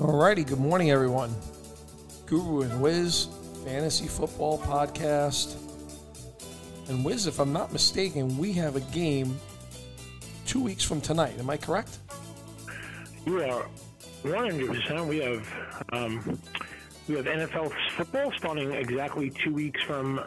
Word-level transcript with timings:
Alrighty, 0.00 0.46
good 0.46 0.58
morning, 0.58 0.90
everyone. 0.90 1.30
Guru 2.24 2.62
and 2.62 2.80
Wiz, 2.80 3.28
Fantasy 3.66 4.08
Football 4.08 4.58
Podcast. 4.60 5.56
And 6.88 7.04
Wiz, 7.04 7.26
if 7.26 7.38
I'm 7.38 7.52
not 7.52 7.70
mistaken, 7.70 8.38
we 8.38 8.50
have 8.54 8.76
a 8.76 8.80
game 8.80 9.38
two 10.46 10.62
weeks 10.62 10.82
from 10.82 11.02
tonight. 11.02 11.38
Am 11.38 11.50
I 11.50 11.58
correct? 11.58 11.98
You 13.26 13.42
are 13.42 13.66
100%. 14.22 15.06
We 15.06 15.18
have 15.18 15.54
um, 15.92 16.40
we 17.06 17.16
have 17.16 17.26
NFL 17.26 17.70
football 17.90 18.32
starting 18.38 18.72
exactly 18.72 19.28
two 19.28 19.52
weeks 19.52 19.82
from 19.82 20.18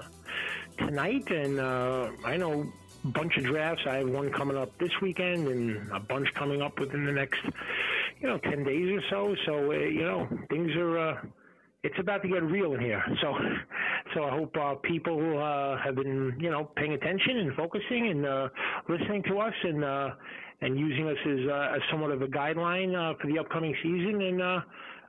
tonight, 0.77 1.31
and 1.31 1.59
uh, 1.59 2.11
I 2.23 2.37
know 2.37 2.71
a 3.03 3.07
bunch 3.07 3.37
of 3.37 3.43
drafts. 3.43 3.83
I 3.87 3.95
have 3.95 4.09
one 4.09 4.31
coming 4.31 4.55
up 4.55 4.77
this 4.77 4.91
weekend, 5.01 5.47
and 5.47 5.91
a 5.91 5.99
bunch 5.99 6.31
coming 6.35 6.61
up 6.61 6.79
within 6.79 7.05
the 7.05 7.11
next, 7.11 7.41
you 8.23 8.29
know, 8.29 8.39
ten 8.39 8.63
days 8.63 8.89
or 8.89 9.01
so. 9.11 9.35
So 9.45 9.71
uh, 9.71 9.75
you 9.75 10.03
know, 10.03 10.27
things 10.49 10.71
are. 10.75 10.97
Uh, 10.97 11.15
it's 11.83 11.99
about 11.99 12.21
to 12.21 12.29
get 12.29 12.41
real 12.43 12.73
in 12.73 12.79
here. 12.79 13.03
So, 13.21 13.33
so 14.15 14.23
I 14.23 14.29
hope 14.31 14.55
uh, 14.57 14.75
people 14.83 15.19
uh, 15.39 15.83
have 15.83 15.95
been, 15.95 16.35
you 16.39 16.49
know, 16.49 16.69
paying 16.75 16.93
attention 16.93 17.37
and 17.37 17.53
focusing 17.55 18.09
and 18.09 18.25
uh, 18.25 18.47
listening 18.87 19.23
to 19.23 19.39
us 19.39 19.53
and 19.63 19.83
uh, 19.83 20.09
and 20.61 20.79
using 20.79 21.07
us 21.07 21.17
as, 21.25 21.49
uh, 21.49 21.75
as 21.75 21.81
somewhat 21.91 22.11
of 22.11 22.21
a 22.21 22.27
guideline 22.27 22.95
uh, 22.95 23.17
for 23.19 23.27
the 23.27 23.37
upcoming 23.39 23.75
season. 23.83 24.21
And 24.21 24.41
uh, 24.41 24.59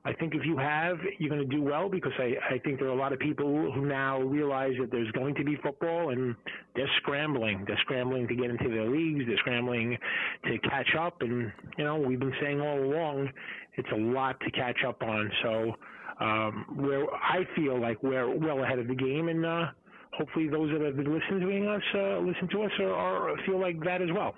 I 0.06 0.12
think 0.12 0.34
if 0.34 0.44
you 0.44 0.58
have, 0.58 0.98
you're 1.18 1.30
going 1.30 1.48
to 1.48 1.56
do 1.56 1.62
well 1.62 1.88
because 1.88 2.12
I, 2.18 2.34
I 2.54 2.58
think 2.58 2.78
there 2.78 2.88
are 2.88 2.92
a 2.92 2.96
lot 2.96 3.14
of 3.14 3.18
people 3.18 3.72
who 3.72 3.86
now 3.86 4.20
realize 4.20 4.72
that 4.78 4.90
there's 4.90 5.10
going 5.12 5.34
to 5.36 5.44
be 5.44 5.56
football 5.62 6.10
and 6.10 6.36
they're 6.76 6.90
scrambling. 6.98 7.64
They're 7.66 7.78
scrambling 7.80 8.28
to 8.28 8.34
get 8.34 8.50
into 8.50 8.68
their 8.68 8.86
leagues. 8.86 9.24
They're 9.26 9.38
scrambling 9.38 9.96
to 10.44 10.58
catch 10.58 10.94
up. 10.94 11.22
And, 11.22 11.50
you 11.78 11.84
know, 11.84 11.96
we've 11.96 12.20
been 12.20 12.34
saying 12.42 12.60
all 12.60 12.80
along, 12.80 13.30
it's 13.76 13.88
a 13.92 13.96
lot 13.96 14.38
to 14.40 14.50
catch 14.50 14.84
up 14.86 15.02
on. 15.02 15.30
So 15.42 15.72
um, 16.20 16.66
where 16.76 17.06
I 17.14 17.46
feel 17.56 17.80
like 17.80 18.02
we're 18.02 18.28
well 18.28 18.62
ahead 18.62 18.78
of 18.78 18.88
the 18.88 18.94
game 18.94 19.28
and 19.28 19.46
uh, 19.46 19.66
hopefully 20.12 20.48
those 20.48 20.70
that 20.70 20.82
have 20.82 20.96
been 20.96 21.14
listening 21.14 21.40
to 21.40 21.70
us, 21.70 21.82
uh, 21.94 22.18
listen 22.18 22.48
to 22.50 22.62
us 22.64 22.72
or, 22.78 22.90
or 22.90 23.38
feel 23.46 23.58
like 23.58 23.82
that 23.84 24.02
as 24.02 24.10
well. 24.12 24.34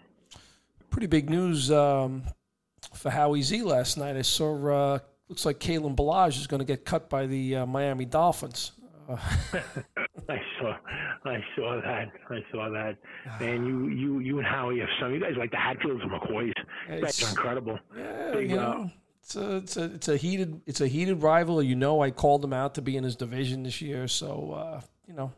Pretty 0.90 1.08
big 1.08 1.28
news 1.28 1.72
um, 1.72 2.22
for 2.94 3.10
Howie 3.10 3.42
Z 3.42 3.62
last 3.62 3.98
night. 3.98 4.16
I 4.16 4.22
saw 4.22 4.94
uh, 4.94 4.98
looks 5.28 5.44
like 5.44 5.58
Kalen 5.58 5.96
Ballage 5.96 6.38
is 6.38 6.46
going 6.46 6.60
to 6.60 6.64
get 6.64 6.84
cut 6.84 7.08
by 7.10 7.26
the 7.26 7.56
uh, 7.56 7.66
Miami 7.66 8.04
Dolphins. 8.04 8.72
Uh, 9.08 9.16
I 10.28 10.40
saw, 10.58 10.76
I 11.24 11.44
saw 11.54 11.80
that. 11.80 12.08
I 12.28 12.44
saw 12.50 12.70
that. 12.70 12.96
Man, 13.40 13.64
you, 13.64 13.88
you, 13.88 14.18
you 14.20 14.38
and 14.38 14.46
Howie 14.46 14.80
have 14.80 14.88
some. 15.00 15.12
You 15.12 15.20
guys 15.20 15.34
like 15.38 15.50
the 15.50 15.56
Hatfields 15.56 16.02
and 16.02 16.10
McCoys. 16.10 16.52
That's 16.88 17.28
incredible. 17.30 17.78
Yeah, 17.96 18.30
Big, 18.32 18.50
you 18.50 18.58
uh, 18.58 18.62
know, 18.62 18.90
it's 19.22 19.36
a, 19.36 19.56
it's 19.56 19.76
a, 19.76 19.84
it's 19.84 20.08
a 20.08 20.16
heated, 20.16 20.60
it's 20.66 20.80
a 20.80 20.88
heated 20.88 21.22
rival. 21.22 21.62
You 21.62 21.76
know, 21.76 22.02
I 22.02 22.10
called 22.10 22.44
him 22.44 22.52
out 22.52 22.74
to 22.76 22.82
be 22.82 22.96
in 22.96 23.04
his 23.04 23.16
division 23.16 23.62
this 23.62 23.80
year, 23.80 24.08
so 24.08 24.52
uh, 24.52 24.80
you 25.06 25.14
know, 25.14 25.32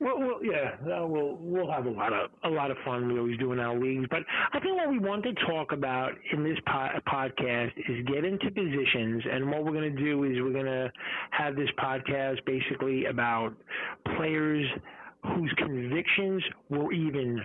well, 0.00 0.18
well 0.18 0.38
yeah, 0.42 0.76
uh, 0.94 1.06
we'll 1.06 1.36
we'll 1.40 1.70
have 1.70 1.86
a 1.86 1.90
lot 1.90 2.12
of 2.12 2.30
a 2.44 2.48
lot 2.48 2.70
of 2.70 2.76
fun. 2.84 3.12
We 3.12 3.18
always 3.18 3.38
do 3.38 3.52
in 3.52 3.60
our 3.60 3.78
leagues, 3.78 4.06
but 4.10 4.20
I 4.52 4.60
think 4.60 4.76
what 4.76 4.88
we 4.90 4.98
want 4.98 5.22
to 5.24 5.32
talk 5.46 5.72
about 5.72 6.12
in 6.32 6.42
this 6.42 6.58
po- 6.66 6.98
podcast 7.06 7.72
is 7.76 8.06
get 8.06 8.24
into 8.24 8.50
positions, 8.50 9.22
and 9.30 9.50
what 9.50 9.64
we're 9.64 9.72
going 9.72 9.94
to 9.94 10.02
do 10.02 10.24
is 10.24 10.36
we're 10.40 10.52
going 10.52 10.64
to 10.64 10.90
have 11.30 11.54
this 11.54 11.68
podcast 11.78 12.44
basically 12.46 13.06
about 13.06 13.52
players 14.16 14.66
whose 15.22 15.52
convictions 15.58 16.42
were 16.70 16.92
even 16.92 17.40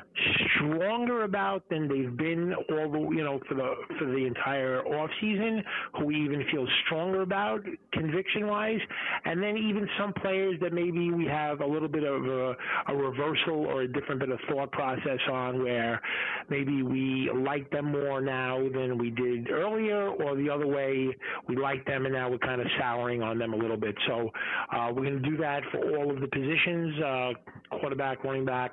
stronger 0.55 1.23
about 1.23 1.67
than 1.69 1.87
they've 1.87 2.15
been 2.15 2.53
all 2.53 2.89
the 2.91 2.99
you 3.15 3.23
know 3.23 3.39
for 3.47 3.55
the 3.55 3.73
for 3.99 4.05
the 4.05 4.25
entire 4.25 4.81
off 4.85 5.09
season, 5.19 5.63
who 5.97 6.05
we 6.05 6.15
even 6.15 6.45
feel 6.51 6.65
stronger 6.85 7.21
about 7.21 7.61
conviction 7.91 8.47
wise, 8.47 8.79
and 9.25 9.41
then 9.41 9.57
even 9.57 9.87
some 9.99 10.13
players 10.13 10.59
that 10.61 10.73
maybe 10.73 11.11
we 11.11 11.25
have 11.25 11.61
a 11.61 11.65
little 11.65 11.87
bit 11.87 12.03
of 12.03 12.25
a, 12.25 12.55
a 12.87 12.95
reversal 12.95 13.65
or 13.65 13.81
a 13.81 13.87
different 13.87 14.19
bit 14.19 14.29
of 14.29 14.39
thought 14.49 14.71
process 14.71 15.19
on 15.31 15.63
where 15.63 16.01
maybe 16.49 16.83
we 16.83 17.29
like 17.35 17.69
them 17.71 17.91
more 17.91 18.21
now 18.21 18.57
than 18.73 18.97
we 18.97 19.09
did 19.09 19.49
earlier, 19.49 20.09
or 20.09 20.35
the 20.35 20.49
other 20.49 20.67
way, 20.67 21.07
we 21.47 21.55
like 21.57 21.85
them 21.85 22.05
and 22.05 22.13
now 22.13 22.29
we're 22.29 22.37
kind 22.37 22.61
of 22.61 22.67
souring 22.79 23.21
on 23.21 23.37
them 23.37 23.53
a 23.53 23.57
little 23.57 23.77
bit. 23.77 23.95
So 24.07 24.29
uh, 24.71 24.87
we're 24.93 25.03
going 25.03 25.21
to 25.21 25.29
do 25.29 25.37
that 25.37 25.61
for 25.71 25.97
all 25.97 26.11
of 26.11 26.21
the 26.21 26.27
positions. 26.27 27.01
Uh, 27.01 27.33
quarterback, 27.71 28.23
running 28.23 28.45
back, 28.45 28.71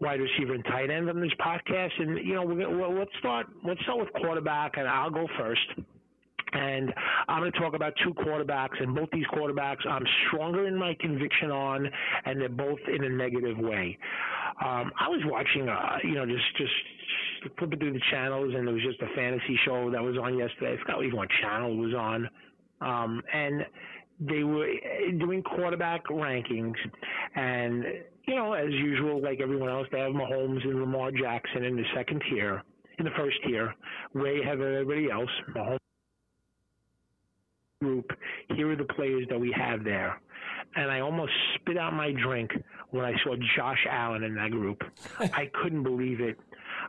wide 0.00 0.20
receiver, 0.20 0.54
and 0.54 0.64
tight 0.64 0.90
end 0.90 1.08
on 1.08 1.20
this 1.20 1.32
podcast. 1.40 1.90
And 1.98 2.18
you 2.26 2.34
know, 2.34 2.44
we're 2.44 2.64
gonna, 2.64 2.98
let's 2.98 3.10
start. 3.18 3.46
Let's 3.64 3.80
start 3.82 3.98
with 4.00 4.12
quarterback, 4.14 4.76
and 4.76 4.88
I'll 4.88 5.10
go 5.10 5.26
first. 5.38 5.66
And 6.52 6.94
I'm 7.28 7.42
going 7.42 7.52
to 7.52 7.58
talk 7.58 7.74
about 7.74 7.92
two 8.02 8.14
quarterbacks, 8.14 8.82
and 8.82 8.94
both 8.94 9.10
these 9.12 9.26
quarterbacks 9.26 9.86
I'm 9.86 10.04
stronger 10.26 10.66
in 10.66 10.76
my 10.76 10.96
conviction 10.98 11.50
on, 11.50 11.86
and 12.24 12.40
they're 12.40 12.48
both 12.48 12.78
in 12.94 13.04
a 13.04 13.08
negative 13.10 13.58
way. 13.58 13.98
Um, 14.64 14.90
I 14.98 15.08
was 15.08 15.20
watching, 15.26 15.68
uh, 15.68 15.98
you 16.02 16.14
know, 16.14 16.24
just 16.24 16.56
just 16.56 17.54
flipping 17.58 17.78
through 17.78 17.92
the 17.92 18.00
channels, 18.10 18.54
and 18.56 18.66
there 18.66 18.74
was 18.74 18.82
just 18.82 19.00
a 19.02 19.14
fantasy 19.14 19.58
show 19.64 19.90
that 19.90 20.02
was 20.02 20.16
on 20.16 20.38
yesterday. 20.38 20.74
I 20.74 20.82
forgot 20.82 21.04
even 21.04 21.16
what 21.16 21.28
channel 21.42 21.72
it 21.72 21.76
was 21.76 21.94
on, 21.94 22.28
um, 22.80 23.22
and 23.32 23.66
they 24.20 24.42
were 24.42 24.66
eh, 24.66 25.10
doing 25.18 25.42
quarterback 25.42 26.04
rankings, 26.06 26.76
and 27.34 27.84
you 28.26 28.34
know, 28.34 28.52
as 28.52 28.70
usual, 28.70 29.22
like 29.22 29.40
everyone 29.40 29.68
else, 29.70 29.86
they 29.90 30.00
have 30.00 30.12
Mahomes 30.12 30.62
and 30.64 30.80
Lamar 30.80 31.10
Jackson 31.10 31.64
in 31.64 31.76
the 31.76 31.84
second 31.94 32.22
tier, 32.28 32.62
in 32.98 33.04
the 33.04 33.10
first 33.16 33.36
tier, 33.46 33.74
way 34.14 34.40
ahead 34.40 34.54
of 34.54 34.60
everybody 34.60 35.10
else. 35.10 35.30
Mahomes 35.54 35.78
group. 37.80 38.10
Here 38.56 38.70
are 38.70 38.76
the 38.76 38.84
players 38.84 39.26
that 39.30 39.38
we 39.38 39.54
have 39.56 39.84
there, 39.84 40.20
and 40.74 40.90
I 40.90 41.00
almost 41.00 41.32
spit 41.54 41.78
out 41.78 41.92
my 41.92 42.12
drink 42.12 42.50
when 42.90 43.04
I 43.04 43.12
saw 43.22 43.36
Josh 43.56 43.86
Allen 43.88 44.24
in 44.24 44.34
that 44.34 44.50
group. 44.50 44.82
I 45.20 45.50
couldn't 45.62 45.84
believe 45.84 46.20
it 46.20 46.38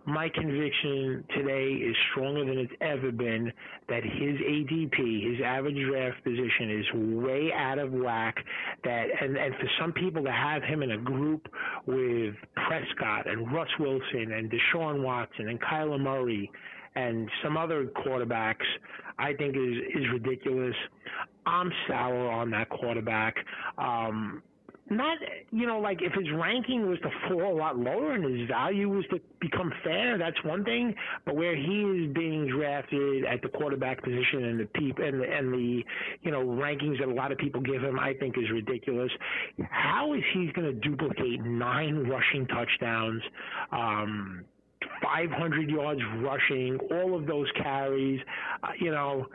my 0.06 0.30
conviction 0.30 1.24
today 1.36 1.74
is 1.74 1.96
stronger 2.12 2.46
than 2.46 2.58
it's 2.58 2.74
ever 2.82 3.12
been 3.12 3.52
that 3.88 4.04
his 4.04 4.38
ADP, 4.40 5.32
his 5.32 5.42
average 5.44 5.78
draft 5.88 6.24
position, 6.24 6.80
is 6.80 6.86
way 7.24 7.52
out 7.56 7.80
of 7.80 7.92
whack. 7.92 8.36
That 8.84 9.08
and, 9.22 9.38
and 9.38 9.54
for 9.56 9.70
some 9.80 9.94
people 9.94 10.24
to 10.24 10.32
have 10.32 10.64
him 10.64 10.84
in 10.84 10.92
a 10.92 10.98
group 10.98 11.48
with 11.86 12.36
Prescott 12.56 13.30
and 13.30 13.52
Russ 13.52 13.70
Wilson 13.80 14.32
and 14.32 14.52
Deshaun 14.52 15.04
Watson 15.04 15.50
and 15.50 15.60
Kyler 15.62 16.00
Murray 16.00 16.52
and 16.96 17.30
some 17.44 17.58
other 17.58 17.86
quarterbacks, 17.86 18.66
I 19.18 19.34
think 19.34 19.56
is 19.56 19.78
is 19.96 20.06
ridiculous. 20.12 20.76
I'm 21.46 21.72
sour 21.88 22.30
on 22.30 22.52
that 22.52 22.70
quarterback. 22.70 23.36
Um, 23.78 24.44
not 24.91 25.17
you 25.51 25.66
know 25.66 25.79
like 25.79 26.01
if 26.01 26.13
his 26.13 26.31
ranking 26.33 26.89
was 26.89 27.00
to 27.00 27.09
fall 27.27 27.53
a 27.53 27.57
lot 27.57 27.77
lower 27.77 28.13
and 28.13 28.23
his 28.23 28.47
value 28.47 28.89
was 28.89 29.05
to 29.11 29.19
become 29.39 29.72
fair 29.83 30.17
that's 30.17 30.41
one 30.44 30.63
thing. 30.63 30.94
But 31.25 31.35
where 31.35 31.55
he 31.55 31.81
is 31.81 32.13
being 32.13 32.47
drafted 32.47 33.25
at 33.25 33.41
the 33.41 33.50
quarterback 33.50 34.03
position 34.03 34.45
and 34.45 34.59
the 34.59 34.66
peop 34.66 35.00
and 35.00 35.22
the, 35.22 35.31
and 35.31 35.53
the 35.53 35.83
you 36.22 36.31
know 36.31 36.45
rankings 36.45 37.00
that 37.00 37.07
a 37.07 37.13
lot 37.13 37.31
of 37.31 37.38
people 37.38 37.61
give 37.61 37.81
him 37.81 38.00
I 38.00 38.13
think 38.13 38.38
is 38.38 38.50
ridiculous. 38.51 39.11
How 39.69 40.13
is 40.13 40.23
he 40.33 40.51
going 40.53 40.67
to 40.67 40.73
duplicate 40.73 41.41
nine 41.44 42.07
rushing 42.07 42.47
touchdowns 42.47 43.21
um 43.71 44.45
500 45.03 45.69
yards 45.69 46.01
rushing 46.17 46.77
all 46.91 47.16
of 47.16 47.25
those 47.25 47.47
carries? 47.61 48.19
Uh, 48.63 48.67
you 48.79 48.91
know 48.91 49.27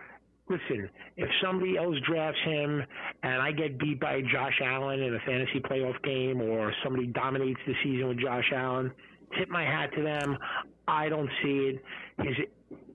listen, 0.49 0.89
if 1.17 1.29
somebody 1.43 1.77
else 1.77 1.97
drafts 2.07 2.41
him 2.45 2.83
and 3.23 3.43
I 3.43 3.53
get 3.53 3.79
beat 3.79 4.01
by 4.01 4.21
Josh 4.33 4.61
Allen 4.63 5.01
in 5.01 5.15
a 5.15 5.21
fantasy 5.21 5.61
playoff 5.61 6.01
game 6.03 6.41
or 6.41 6.73
somebody 6.83 7.07
dominates 7.07 7.61
the 7.67 7.75
season 7.83 8.09
with 8.09 8.19
Josh 8.19 8.51
Allen, 8.55 8.93
tip 9.39 9.49
my 9.49 9.63
hat 9.63 9.91
to 9.97 10.03
them. 10.03 10.37
I 10.87 11.09
don't 11.09 11.31
see 11.43 11.75
it. 11.75 11.85
His 12.23 12.37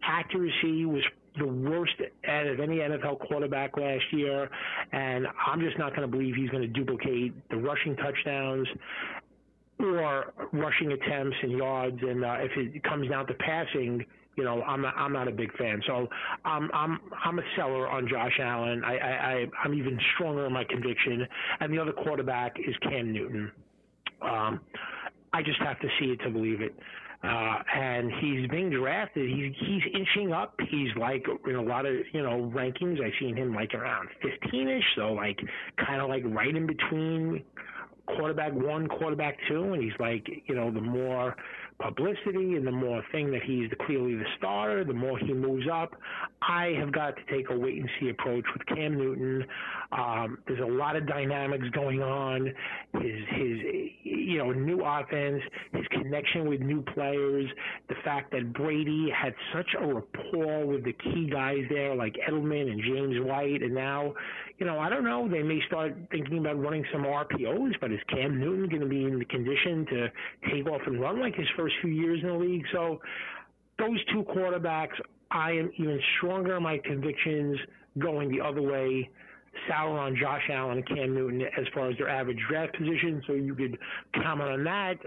accuracy 0.04 0.86
was 0.86 1.04
the 1.38 1.48
worst 1.48 1.94
out 2.28 2.48
of 2.48 2.60
any 2.60 2.78
NFL 2.78 3.20
quarterback 3.20 3.78
last 3.78 4.04
year, 4.12 4.50
and 4.92 5.26
I'm 5.48 5.62
just 5.62 5.78
not 5.78 5.96
going 5.96 6.02
to 6.02 6.08
believe 6.08 6.36
he's 6.36 6.50
going 6.50 6.64
to 6.64 6.68
duplicate 6.68 7.34
the 7.50 7.58
rushing 7.58 7.96
touchdowns 7.96 8.68
or 9.80 10.34
rushing 10.52 10.92
attempts 10.92 11.38
and 11.42 11.52
yards. 11.54 11.98
And 12.02 12.24
uh, 12.24 12.38
if 12.40 12.52
it 12.58 12.84
comes 12.84 13.10
down 13.10 13.28
to 13.28 13.34
passing, 13.36 14.06
you 14.40 14.46
know, 14.46 14.62
I'm 14.64 14.82
not, 14.82 14.96
I'm 14.96 15.12
not 15.12 15.28
a 15.28 15.32
big 15.32 15.56
fan. 15.58 15.82
So 15.86 16.08
I'm 16.46 16.70
I'm 16.74 16.98
I'm 17.26 17.40
a 17.40 17.42
seller 17.58 17.90
on 17.90 18.08
Josh 18.08 18.40
Allen. 18.42 18.82
I, 18.86 18.98
I, 18.98 19.46
I 19.64 19.66
am 19.66 19.74
even 19.74 20.00
stronger 20.16 20.46
in 20.46 20.54
my 20.54 20.64
conviction. 20.64 21.28
And 21.60 21.74
the 21.74 21.78
other 21.78 21.92
quarterback 21.92 22.56
is 22.58 22.74
Cam 22.82 23.12
Newton. 23.12 23.52
Um, 24.22 24.62
I 25.34 25.44
just 25.44 25.60
have 25.60 25.78
to 25.82 25.88
see 26.00 26.06
it 26.06 26.22
to 26.24 26.30
believe 26.30 26.62
it. 26.62 26.74
Uh, 27.22 27.58
and 27.76 28.10
he's 28.22 28.50
being 28.50 28.70
drafted. 28.70 29.30
He's 29.30 29.52
he's 29.60 29.82
inching 29.94 30.32
up. 30.32 30.54
He's 30.72 30.88
like 30.98 31.26
in 31.46 31.56
a 31.56 31.62
lot 31.62 31.86
of 31.86 31.96
you 32.14 32.24
know 32.24 32.50
rankings. 32.56 33.04
I've 33.04 33.12
seen 33.20 33.36
him 33.36 33.54
like 33.54 33.74
around 33.74 34.08
15ish, 34.24 34.82
so 34.96 35.12
like 35.12 35.38
kind 35.86 36.02
of 36.02 36.08
like 36.08 36.24
right 36.28 36.56
in 36.56 36.66
between 36.66 37.44
quarterback 38.08 38.54
one, 38.54 38.88
quarterback 38.88 39.36
two, 39.50 39.74
and 39.74 39.84
he's 39.84 40.00
like 40.00 40.26
you 40.46 40.56
know 40.56 40.72
the 40.72 40.80
more 40.80 41.36
publicity 41.80 42.56
and 42.56 42.68
the 42.68 42.72
more 42.72 43.04
thing 43.12 43.32
that 43.32 43.42
he's 43.44 43.70
clearly 43.86 44.16
the 44.16 44.26
starter, 44.38 44.84
the 44.84 44.94
more 44.94 45.18
he 45.18 45.34
moves 45.34 45.66
up. 45.72 45.96
I 46.42 46.74
have 46.80 46.92
got 46.92 47.16
to 47.16 47.36
take 47.36 47.50
a 47.50 47.58
wait 47.58 47.80
and 47.80 47.90
see 48.00 48.10
approach 48.10 48.46
with 48.54 48.66
Cam 48.68 48.98
Newton. 48.98 49.46
Um, 49.92 50.38
there's 50.48 50.60
a 50.60 50.72
lot 50.72 50.96
of 50.96 51.08
dynamics 51.08 51.66
going 51.74 52.02
on. 52.02 52.48
His 52.94 53.22
his 53.30 53.60
you 54.04 54.38
know 54.38 54.52
new 54.52 54.84
offense, 54.84 55.42
his 55.74 55.86
connection 55.92 56.48
with 56.50 56.62
new 56.62 56.84
players, 56.94 57.50
the 57.88 57.96
fact 58.04 58.32
that 58.32 58.54
Brady 58.54 59.10
had 59.10 59.34
such 59.54 59.70
a 59.80 59.86
rapport 59.86 60.66
with 60.66 60.84
the 60.84 60.94
key 60.94 61.30
guys 61.32 61.64
there 61.70 61.96
like 61.96 62.16
Edelman 62.30 62.72
and 62.72 62.82
James 62.82 63.26
White, 63.26 63.62
and 63.62 63.74
now 63.74 64.14
you 64.60 64.66
know 64.66 64.80
I 64.80 64.90
don't 64.90 65.04
know 65.04 65.28
they 65.28 65.44
may 65.44 65.60
start 65.68 65.96
thinking 66.12 66.40
about 66.40 66.60
running 66.60 66.86
some 66.92 67.04
RPOs, 67.04 67.74
but 67.82 67.92
is 67.92 68.00
Cam 68.10 68.40
Newton 68.40 68.70
going 68.70 68.82
to 68.82 68.88
be 68.88 69.06
in 69.06 69.20
the 69.20 69.26
condition 69.26 69.86
to 69.88 70.08
take 70.52 70.68
off 70.68 70.82
and 70.86 71.00
run 71.00 71.20
like 71.20 71.36
his 71.36 71.48
first 71.58 71.76
few 71.82 71.92
years 71.92 72.20
in 72.22 72.28
the 72.28 72.36
league? 72.36 72.66
So 72.72 73.00
those 73.78 74.04
two 74.12 74.24
quarterbacks, 74.24 75.00
I 75.32 75.52
am 75.52 75.72
even 75.78 76.00
stronger 76.18 76.58
in 76.58 76.64
my 76.64 76.80
convictions 76.80 77.58
going 77.98 78.32
the 78.32 78.42
other 78.42 78.62
way 78.62 79.10
sour 79.68 79.98
on 79.98 80.16
Josh 80.16 80.44
Allen 80.52 80.78
and 80.78 80.88
Cam 80.88 81.14
Newton 81.14 81.42
as 81.42 81.66
far 81.74 81.90
as 81.90 81.98
their 81.98 82.10
average 82.10 82.40
draft 82.50 82.78
position. 82.78 83.22
So 83.28 83.34
you 83.34 83.56
could 83.56 83.78
comment 84.22 84.52
on 84.52 84.64
that 84.66 84.98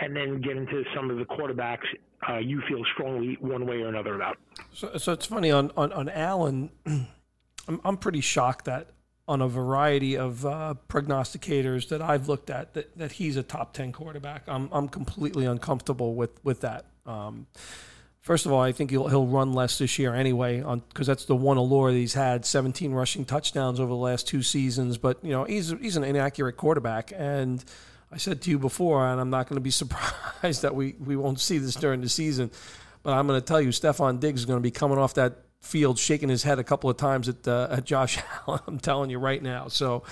and 0.00 0.16
then 0.16 0.40
get 0.40 0.56
into 0.56 0.82
some 0.94 1.10
of 1.10 1.18
the 1.18 1.24
quarterbacks 1.24 1.86
uh, 2.28 2.38
you 2.38 2.62
feel 2.68 2.82
strongly 2.94 3.36
one 3.40 3.66
way 3.66 3.76
or 3.76 3.88
another 3.88 4.14
about. 4.14 4.36
So, 4.72 4.96
so 4.98 5.12
it's 5.12 5.26
funny 5.26 5.50
on 5.50 5.70
on, 5.76 5.92
on 5.92 6.08
Allen. 6.08 6.70
I'm 6.86 7.80
I'm 7.84 7.96
pretty 7.96 8.20
shocked 8.20 8.66
that 8.66 8.88
on 9.30 9.40
a 9.40 9.48
variety 9.48 10.16
of 10.16 10.44
uh, 10.44 10.74
prognosticators 10.88 11.88
that 11.88 12.02
I've 12.02 12.28
looked 12.28 12.50
at 12.50 12.74
that, 12.74 12.98
that 12.98 13.12
he's 13.12 13.36
a 13.36 13.44
top 13.44 13.72
ten 13.72 13.92
quarterback. 13.92 14.42
I'm 14.48 14.68
I'm 14.72 14.88
completely 14.88 15.46
uncomfortable 15.46 16.14
with 16.14 16.44
with 16.44 16.62
that. 16.62 16.86
Um, 17.06 17.46
First 18.20 18.44
of 18.44 18.52
all, 18.52 18.60
I 18.60 18.72
think 18.72 18.90
he'll 18.90 19.08
he'll 19.08 19.26
run 19.26 19.54
less 19.54 19.78
this 19.78 19.98
year 19.98 20.14
anyway, 20.14 20.60
on 20.60 20.80
because 20.80 21.06
that's 21.06 21.24
the 21.24 21.34
one 21.34 21.56
allure 21.56 21.90
that 21.90 21.96
he's 21.96 22.12
had: 22.12 22.44
17 22.44 22.92
rushing 22.92 23.24
touchdowns 23.24 23.80
over 23.80 23.88
the 23.88 23.96
last 23.96 24.28
two 24.28 24.42
seasons. 24.42 24.98
But 24.98 25.24
you 25.24 25.30
know, 25.30 25.44
he's 25.44 25.70
he's 25.80 25.96
an 25.96 26.04
inaccurate 26.04 26.58
quarterback, 26.58 27.12
and 27.16 27.64
I 28.12 28.18
said 28.18 28.42
to 28.42 28.50
you 28.50 28.58
before, 28.58 29.06
and 29.06 29.18
I'm 29.20 29.30
not 29.30 29.48
going 29.48 29.56
to 29.56 29.62
be 29.62 29.70
surprised 29.82 30.62
that 30.62 30.74
we 30.74 30.96
we 30.98 31.16
won't 31.16 31.40
see 31.40 31.56
this 31.56 31.74
during 31.76 32.02
the 32.02 32.10
season. 32.10 32.50
But 33.02 33.14
I'm 33.14 33.26
going 33.26 33.40
to 33.40 33.46
tell 33.46 33.60
you, 33.60 33.70
Stefon 33.70 34.20
Diggs 34.20 34.40
is 34.40 34.46
going 34.46 34.58
to 34.58 34.62
be 34.62 34.70
coming 34.70 34.98
off 34.98 35.14
that 35.14 35.38
field, 35.60 35.98
shaking 35.98 36.28
his 36.28 36.42
head 36.42 36.58
a 36.58 36.64
couple 36.64 36.90
of 36.90 36.96
times 36.96 37.28
at 37.28 37.46
uh, 37.46 37.68
at 37.70 37.84
Josh 37.84 38.18
Allen. 38.48 38.60
I'm 38.66 38.78
telling 38.78 39.10
you 39.10 39.18
right 39.18 39.42
now. 39.42 39.68
So 39.68 40.02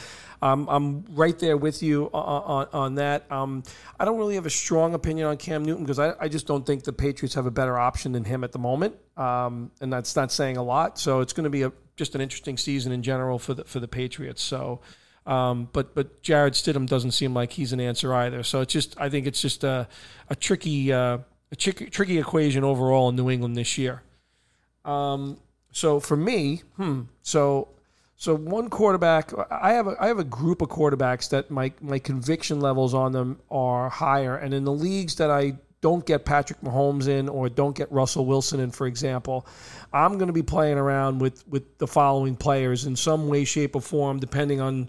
um, 0.40 0.68
I'm 0.68 1.04
right 1.10 1.36
there 1.38 1.56
with 1.56 1.82
you 1.82 2.06
on, 2.12 2.42
on, 2.42 2.68
on 2.72 2.94
that. 2.96 3.30
Um, 3.32 3.62
I 3.98 4.04
don't 4.04 4.18
really 4.18 4.36
have 4.36 4.46
a 4.46 4.50
strong 4.50 4.94
opinion 4.94 5.26
on 5.26 5.36
Cam 5.36 5.64
Newton 5.64 5.84
because 5.84 5.98
I, 5.98 6.14
I, 6.20 6.28
just 6.28 6.46
don't 6.46 6.64
think 6.64 6.84
the 6.84 6.92
Patriots 6.92 7.34
have 7.34 7.46
a 7.46 7.50
better 7.50 7.76
option 7.76 8.12
than 8.12 8.24
him 8.24 8.44
at 8.44 8.52
the 8.52 8.58
moment, 8.58 8.94
um, 9.16 9.72
and 9.80 9.92
that's 9.92 10.14
not 10.14 10.30
saying 10.30 10.56
a 10.56 10.62
lot. 10.62 10.98
So 10.98 11.20
it's 11.20 11.32
going 11.32 11.44
to 11.44 11.50
be 11.50 11.62
a, 11.62 11.72
just 11.96 12.14
an 12.14 12.20
interesting 12.20 12.56
season 12.56 12.92
in 12.92 13.02
general 13.02 13.38
for 13.38 13.54
the 13.54 13.64
for 13.64 13.80
the 13.80 13.88
Patriots. 13.88 14.42
So. 14.42 14.80
Um, 15.26 15.68
but 15.74 15.94
but 15.94 16.22
Jarrett 16.22 16.54
Stidham 16.54 16.86
doesn't 16.86 17.10
seem 17.10 17.34
like 17.34 17.52
he's 17.52 17.74
an 17.74 17.80
answer 17.80 18.14
either. 18.14 18.42
So 18.42 18.62
it's 18.62 18.72
just 18.72 18.98
I 18.98 19.10
think 19.10 19.26
it's 19.26 19.42
just 19.42 19.62
a 19.62 19.86
a 20.30 20.34
tricky 20.34 20.90
uh, 20.90 21.18
a 21.52 21.56
tricky, 21.56 21.90
tricky 21.90 22.18
equation 22.18 22.64
overall 22.64 23.10
in 23.10 23.16
New 23.16 23.28
England 23.28 23.54
this 23.54 23.76
year. 23.76 24.02
Um, 24.88 25.38
so 25.73 26.00
for 26.00 26.17
me, 26.17 26.62
hmm, 26.76 27.02
so 27.23 27.69
so 28.17 28.35
one 28.35 28.69
quarterback, 28.69 29.32
I 29.50 29.73
have 29.73 29.87
a, 29.87 29.96
I 30.00 30.08
have 30.08 30.19
a 30.19 30.25
group 30.25 30.62
of 30.62 30.69
quarterbacks 30.70 31.29
that 31.31 31.50
my 31.50 31.73
my 31.81 31.99
conviction 31.99 32.61
levels 32.61 32.94
on 32.94 33.12
them 33.12 33.38
are 33.50 33.88
higher, 33.90 34.37
and 34.37 34.55
in 34.55 34.64
the 34.64 34.73
leagues 34.73 35.17
that 35.17 35.31
I 35.31 35.58
don't 35.81 36.05
get 36.05 36.25
Patrick 36.25 36.61
Mahomes 36.62 37.06
in 37.06 37.29
or 37.29 37.49
don't 37.49 37.76
get 37.76 37.90
Russell 37.93 38.26
Wilson 38.26 38.58
in, 38.58 38.73
for 38.73 38.88
example, 38.88 39.46
I'm 39.93 40.14
going 40.14 40.26
to 40.26 40.32
be 40.32 40.43
playing 40.43 40.79
around 40.79 41.20
with 41.20 41.46
with 41.46 41.79
the 41.79 41.87
following 41.87 42.35
players 42.35 42.87
in 42.87 42.96
some 42.96 43.29
way, 43.29 43.44
shape, 43.44 43.76
or 43.76 43.82
form, 43.82 44.19
depending 44.19 44.61
on 44.61 44.88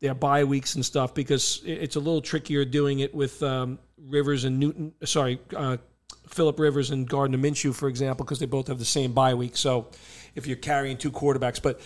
their 0.00 0.14
bye 0.14 0.44
weeks 0.44 0.76
and 0.76 0.84
stuff, 0.84 1.12
because 1.12 1.60
it's 1.66 1.96
a 1.96 2.00
little 2.00 2.22
trickier 2.22 2.64
doing 2.64 3.00
it 3.00 3.14
with 3.14 3.42
um, 3.42 3.78
Rivers 3.98 4.44
and 4.44 4.58
Newton. 4.58 4.94
Sorry, 5.04 5.38
uh, 5.54 5.76
Philip 6.30 6.58
Rivers 6.58 6.90
and 6.90 7.08
Gardner 7.08 7.38
Minshew, 7.38 7.74
for 7.74 7.88
example, 7.88 8.24
because 8.24 8.38
they 8.38 8.46
both 8.46 8.68
have 8.68 8.78
the 8.78 8.84
same 8.84 9.12
bye 9.12 9.34
week. 9.34 9.56
So 9.56 9.88
if 10.34 10.46
you're 10.46 10.56
carrying 10.56 10.96
two 10.96 11.10
quarterbacks, 11.10 11.60
but 11.60 11.80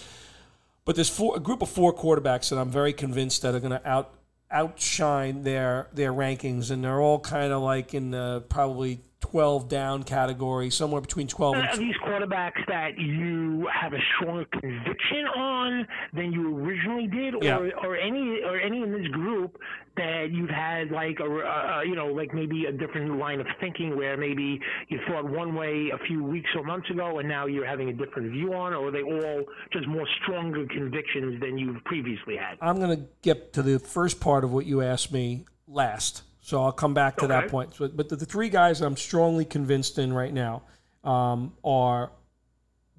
but 0.85 0.97
there's 0.97 1.09
four, 1.09 1.37
a 1.37 1.41
group 1.41 1.63
of 1.63 1.71
four 1.71 1.95
quarterbacks 1.95 2.51
that 2.51 2.59
I'm 2.59 2.71
very 2.71 2.93
convinced 2.93 3.43
that 3.43 3.55
are 3.55 3.61
going 3.61 3.73
to 3.73 3.89
out 3.89 4.15
outshine 4.51 5.43
their 5.43 5.89
their 5.93 6.13
rankings, 6.13 6.71
and 6.71 6.85
they're 6.85 7.01
all 7.01 7.21
kind 7.21 7.53
of 7.53 7.63
like 7.63 7.95
in 7.95 8.11
the 8.11 8.45
probably 8.49 9.01
12 9.25 9.71
down 9.71 10.03
category, 10.03 10.69
somewhere 10.69 11.01
between 11.01 11.27
12 11.27 11.55
and. 11.57 11.67
Are 11.67 11.77
these 11.79 11.97
quarterbacks 12.05 12.61
that 12.69 12.99
you 12.99 13.67
have 13.73 13.95
a 13.95 13.99
stronger 14.15 14.45
conviction 14.53 15.27
on 15.35 15.87
than 16.13 16.31
you 16.31 16.59
originally 16.59 17.07
did, 17.07 17.35
or, 17.35 17.43
yeah. 17.43 17.71
or 17.83 17.97
any 17.97 18.43
or 18.45 18.61
any 18.61 18.83
in 18.83 18.93
this 18.93 19.09
group 19.09 19.59
that 19.97 20.27
you've 20.31 20.51
had 20.51 20.91
like 20.91 21.21
a, 21.21 21.25
a 21.25 21.83
you 21.87 21.95
know 21.95 22.09
like 22.09 22.35
maybe 22.35 22.67
a 22.67 22.73
different 22.73 23.17
line 23.19 23.41
of 23.41 23.47
thinking 23.61 23.97
where 23.97 24.19
maybe 24.19 24.61
you 24.89 25.01
thought 25.09 25.25
one 25.25 25.55
way 25.55 25.91
a 25.95 25.99
few 26.07 26.23
weeks 26.23 26.51
or 26.55 26.63
months 26.63 26.91
ago, 26.91 27.19
and 27.19 27.27
now 27.27 27.47
you're 27.47 27.67
having 27.67 27.89
a 27.89 27.95
different 27.95 28.31
view 28.31 28.53
on, 28.53 28.75
or 28.75 28.89
are 28.89 28.91
they 28.91 29.03
all 29.03 29.43
just 29.73 29.89
more 29.89 30.07
stronger 30.23 30.67
convictions 30.67 31.41
than 31.41 31.57
you've 31.57 31.83
previously 31.85 32.37
had? 32.37 32.59
I'm 32.61 32.79
going 32.79 32.95
to 32.95 33.07
get 33.23 33.55
to 33.55 33.63
the 33.63 33.79
first 33.79 34.21
part 34.21 34.45
of 34.45 34.53
what 34.53 34.67
you 34.67 34.83
asked 34.83 35.13
me 35.13 35.47
last. 35.67 36.25
So 36.45 36.63
I'll 36.63 36.73
come 36.73 36.93
back 36.93 37.17
to 37.17 37.25
okay. 37.25 37.29
that 37.29 37.49
point. 37.49 37.75
But, 37.79 37.97
but 37.97 38.11
the, 38.11 38.17
the, 38.17 38.27
three 38.27 38.51
guys 38.51 38.83
I'm 38.83 38.99
strongly 38.99 39.47
convinced 39.47 39.99
in 39.99 40.13
right 40.13 40.33
now 40.33 40.63
um, 41.03 41.55
are 41.65 42.11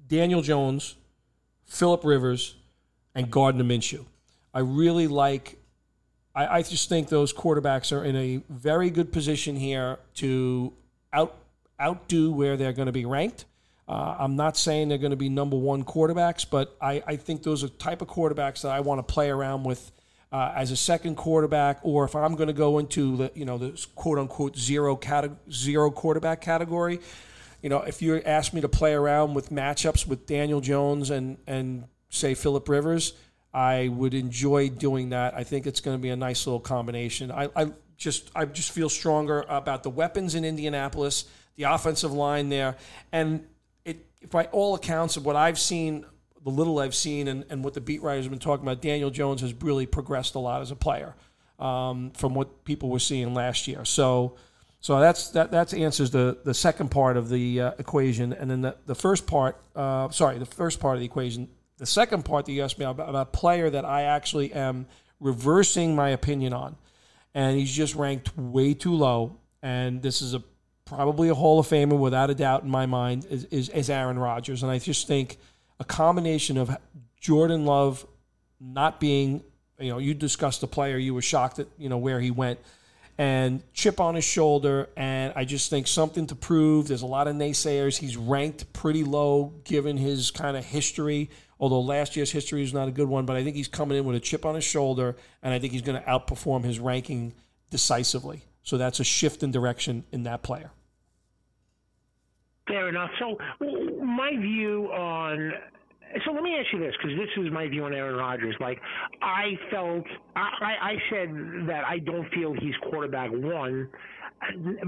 Daniel 0.08 0.42
Jones, 0.42 0.96
Philip 1.64 2.04
Rivers, 2.04 2.56
and 3.14 3.30
Gardner 3.30 3.62
Minshew. 3.62 4.04
I 4.52 4.58
really 4.60 5.06
like. 5.06 5.60
I, 6.34 6.58
I 6.58 6.62
just 6.62 6.88
think 6.88 7.08
those 7.08 7.32
quarterbacks 7.32 7.96
are 7.96 8.04
in 8.04 8.16
a 8.16 8.42
very 8.48 8.90
good 8.90 9.12
position 9.12 9.54
here 9.54 10.00
to 10.16 10.72
out 11.12 11.36
outdo 11.80 12.32
where 12.32 12.56
they're 12.56 12.72
going 12.72 12.86
to 12.86 12.92
be 12.92 13.04
ranked. 13.04 13.44
Uh, 13.86 14.16
I'm 14.18 14.34
not 14.34 14.56
saying 14.56 14.88
they're 14.88 14.98
going 14.98 15.10
to 15.10 15.16
be 15.16 15.28
number 15.28 15.56
one 15.56 15.84
quarterbacks, 15.84 16.44
but 16.50 16.76
I, 16.80 17.00
I 17.06 17.14
think 17.14 17.44
those 17.44 17.62
are 17.62 17.68
type 17.68 18.02
of 18.02 18.08
quarterbacks 18.08 18.62
that 18.62 18.72
I 18.72 18.80
want 18.80 19.06
to 19.06 19.12
play 19.14 19.30
around 19.30 19.62
with 19.62 19.92
uh, 20.32 20.52
as 20.56 20.70
a 20.70 20.76
second 20.76 21.16
quarterback, 21.16 21.78
or 21.82 22.04
if 22.04 22.14
I'm 22.16 22.34
going 22.34 22.48
to 22.48 22.52
go 22.52 22.78
into 22.78 23.16
the 23.16 23.32
you 23.34 23.44
know 23.44 23.58
the 23.58 23.86
quote 23.94 24.18
unquote 24.18 24.56
zero 24.56 24.96
cate- 24.96 25.30
zero 25.50 25.90
quarterback 25.90 26.40
category, 26.40 27.00
you 27.62 27.68
know, 27.68 27.80
if 27.82 28.02
you 28.02 28.20
ask 28.22 28.52
me 28.52 28.60
to 28.60 28.68
play 28.68 28.92
around 28.92 29.34
with 29.34 29.50
matchups 29.50 30.06
with 30.06 30.26
Daniel 30.26 30.60
Jones 30.60 31.10
and 31.10 31.38
and 31.46 31.84
say 32.08 32.34
Philip 32.34 32.68
Rivers, 32.68 33.12
I 33.54 33.88
would 33.88 34.14
enjoy 34.14 34.68
doing 34.68 35.10
that. 35.10 35.34
I 35.34 35.44
think 35.44 35.66
it's 35.66 35.80
going 35.80 35.96
to 35.96 36.02
be 36.02 36.10
a 36.10 36.16
nice 36.16 36.46
little 36.46 36.60
combination. 36.60 37.30
I, 37.30 37.48
I 37.56 37.72
just 37.96 38.30
I 38.34 38.44
just 38.44 38.72
feel 38.72 38.88
stronger 38.88 39.44
about 39.48 39.82
the 39.82 39.90
weapons 39.90 40.34
in 40.34 40.44
Indianapolis, 40.44 41.24
the 41.56 41.64
offensive 41.64 42.12
line 42.12 42.48
there, 42.48 42.76
and 43.12 43.46
it 43.84 44.30
by 44.30 44.44
all 44.46 44.74
accounts 44.74 45.16
of 45.16 45.24
what 45.24 45.36
I've 45.36 45.58
seen 45.58 46.04
the 46.46 46.52
little 46.52 46.78
I've 46.78 46.94
seen 46.94 47.26
and, 47.26 47.44
and 47.50 47.64
what 47.64 47.74
the 47.74 47.80
beat 47.80 48.02
writers 48.02 48.24
have 48.24 48.30
been 48.30 48.38
talking 48.38 48.64
about, 48.64 48.80
Daniel 48.80 49.10
Jones 49.10 49.40
has 49.40 49.52
really 49.52 49.84
progressed 49.84 50.36
a 50.36 50.38
lot 50.38 50.62
as 50.62 50.70
a 50.70 50.76
player 50.76 51.16
um, 51.58 52.12
from 52.12 52.34
what 52.34 52.64
people 52.64 52.88
were 52.88 53.00
seeing 53.00 53.34
last 53.34 53.66
year. 53.66 53.84
So, 53.84 54.36
so 54.78 55.00
that's 55.00 55.30
that 55.30 55.50
that 55.50 55.74
answers 55.74 56.12
the 56.12 56.38
the 56.44 56.54
second 56.54 56.92
part 56.92 57.16
of 57.16 57.30
the 57.30 57.60
uh, 57.60 57.72
equation, 57.78 58.32
and 58.32 58.48
then 58.48 58.60
the, 58.60 58.76
the 58.86 58.94
first 58.94 59.26
part, 59.26 59.60
uh, 59.74 60.08
sorry, 60.10 60.38
the 60.38 60.46
first 60.46 60.78
part 60.78 60.94
of 60.94 61.00
the 61.00 61.06
equation. 61.06 61.48
The 61.78 61.86
second 61.86 62.24
part 62.24 62.46
that 62.46 62.52
you 62.52 62.62
asked 62.62 62.78
me 62.78 62.84
about, 62.84 63.10
about 63.10 63.22
a 63.22 63.30
player 63.30 63.68
that 63.68 63.84
I 63.84 64.02
actually 64.02 64.52
am 64.52 64.86
reversing 65.18 65.96
my 65.96 66.10
opinion 66.10 66.52
on, 66.52 66.76
and 67.34 67.58
he's 67.58 67.72
just 67.72 67.96
ranked 67.96 68.38
way 68.38 68.72
too 68.72 68.94
low. 68.94 69.36
And 69.62 70.00
this 70.00 70.22
is 70.22 70.32
a 70.32 70.44
probably 70.84 71.28
a 71.28 71.34
Hall 71.34 71.58
of 71.58 71.66
Famer 71.66 71.98
without 71.98 72.30
a 72.30 72.36
doubt 72.36 72.62
in 72.62 72.70
my 72.70 72.86
mind 72.86 73.26
is, 73.28 73.44
is, 73.46 73.68
is 73.70 73.90
Aaron 73.90 74.16
Rodgers, 74.16 74.62
and 74.62 74.70
I 74.70 74.78
just 74.78 75.08
think 75.08 75.38
a 75.78 75.84
combination 75.84 76.56
of 76.56 76.76
Jordan 77.20 77.64
Love 77.64 78.06
not 78.60 79.00
being, 79.00 79.42
you 79.78 79.90
know, 79.90 79.98
you 79.98 80.14
discussed 80.14 80.60
the 80.60 80.66
player, 80.66 80.96
you 80.96 81.14
were 81.14 81.22
shocked 81.22 81.58
at, 81.58 81.66
you 81.78 81.88
know, 81.88 81.98
where 81.98 82.20
he 82.20 82.30
went, 82.30 82.58
and 83.18 83.62
chip 83.72 84.00
on 84.00 84.14
his 84.14 84.24
shoulder. 84.24 84.88
And 84.96 85.32
I 85.36 85.44
just 85.44 85.70
think 85.70 85.86
something 85.86 86.26
to 86.28 86.34
prove. 86.34 86.88
There's 86.88 87.02
a 87.02 87.06
lot 87.06 87.28
of 87.28 87.36
naysayers. 87.36 87.98
He's 87.98 88.16
ranked 88.16 88.72
pretty 88.72 89.04
low 89.04 89.54
given 89.64 89.96
his 89.96 90.30
kind 90.30 90.56
of 90.56 90.64
history, 90.64 91.30
although 91.58 91.80
last 91.80 92.16
year's 92.16 92.30
history 92.30 92.62
is 92.62 92.74
not 92.74 92.88
a 92.88 92.92
good 92.92 93.08
one. 93.08 93.26
But 93.26 93.36
I 93.36 93.44
think 93.44 93.56
he's 93.56 93.68
coming 93.68 93.98
in 93.98 94.04
with 94.04 94.16
a 94.16 94.20
chip 94.20 94.44
on 94.44 94.54
his 94.54 94.64
shoulder, 94.64 95.16
and 95.42 95.52
I 95.52 95.58
think 95.58 95.72
he's 95.72 95.82
going 95.82 96.00
to 96.00 96.08
outperform 96.08 96.64
his 96.64 96.78
ranking 96.78 97.34
decisively. 97.70 98.42
So 98.62 98.78
that's 98.78 99.00
a 99.00 99.04
shift 99.04 99.42
in 99.42 99.50
direction 99.50 100.04
in 100.12 100.24
that 100.24 100.42
player. 100.42 100.70
Fair 102.66 102.88
enough. 102.88 103.10
So 103.18 103.36
my 104.04 104.32
view 104.36 104.86
on 104.92 105.52
so 106.24 106.32
let 106.32 106.42
me 106.42 106.56
ask 106.58 106.72
you 106.72 106.78
this 106.78 106.94
because 106.96 107.16
this 107.18 107.44
is 107.44 107.52
my 107.52 107.68
view 107.68 107.84
on 107.84 107.92
Aaron 107.92 108.16
Rodgers. 108.16 108.54
Like 108.60 108.80
I 109.22 109.52
felt, 109.70 110.04
I, 110.36 110.74
I 110.80 110.94
said 111.10 111.28
that 111.68 111.82
I 111.86 111.98
don't 111.98 112.28
feel 112.32 112.54
he's 112.54 112.74
quarterback 112.88 113.30
one. 113.30 113.88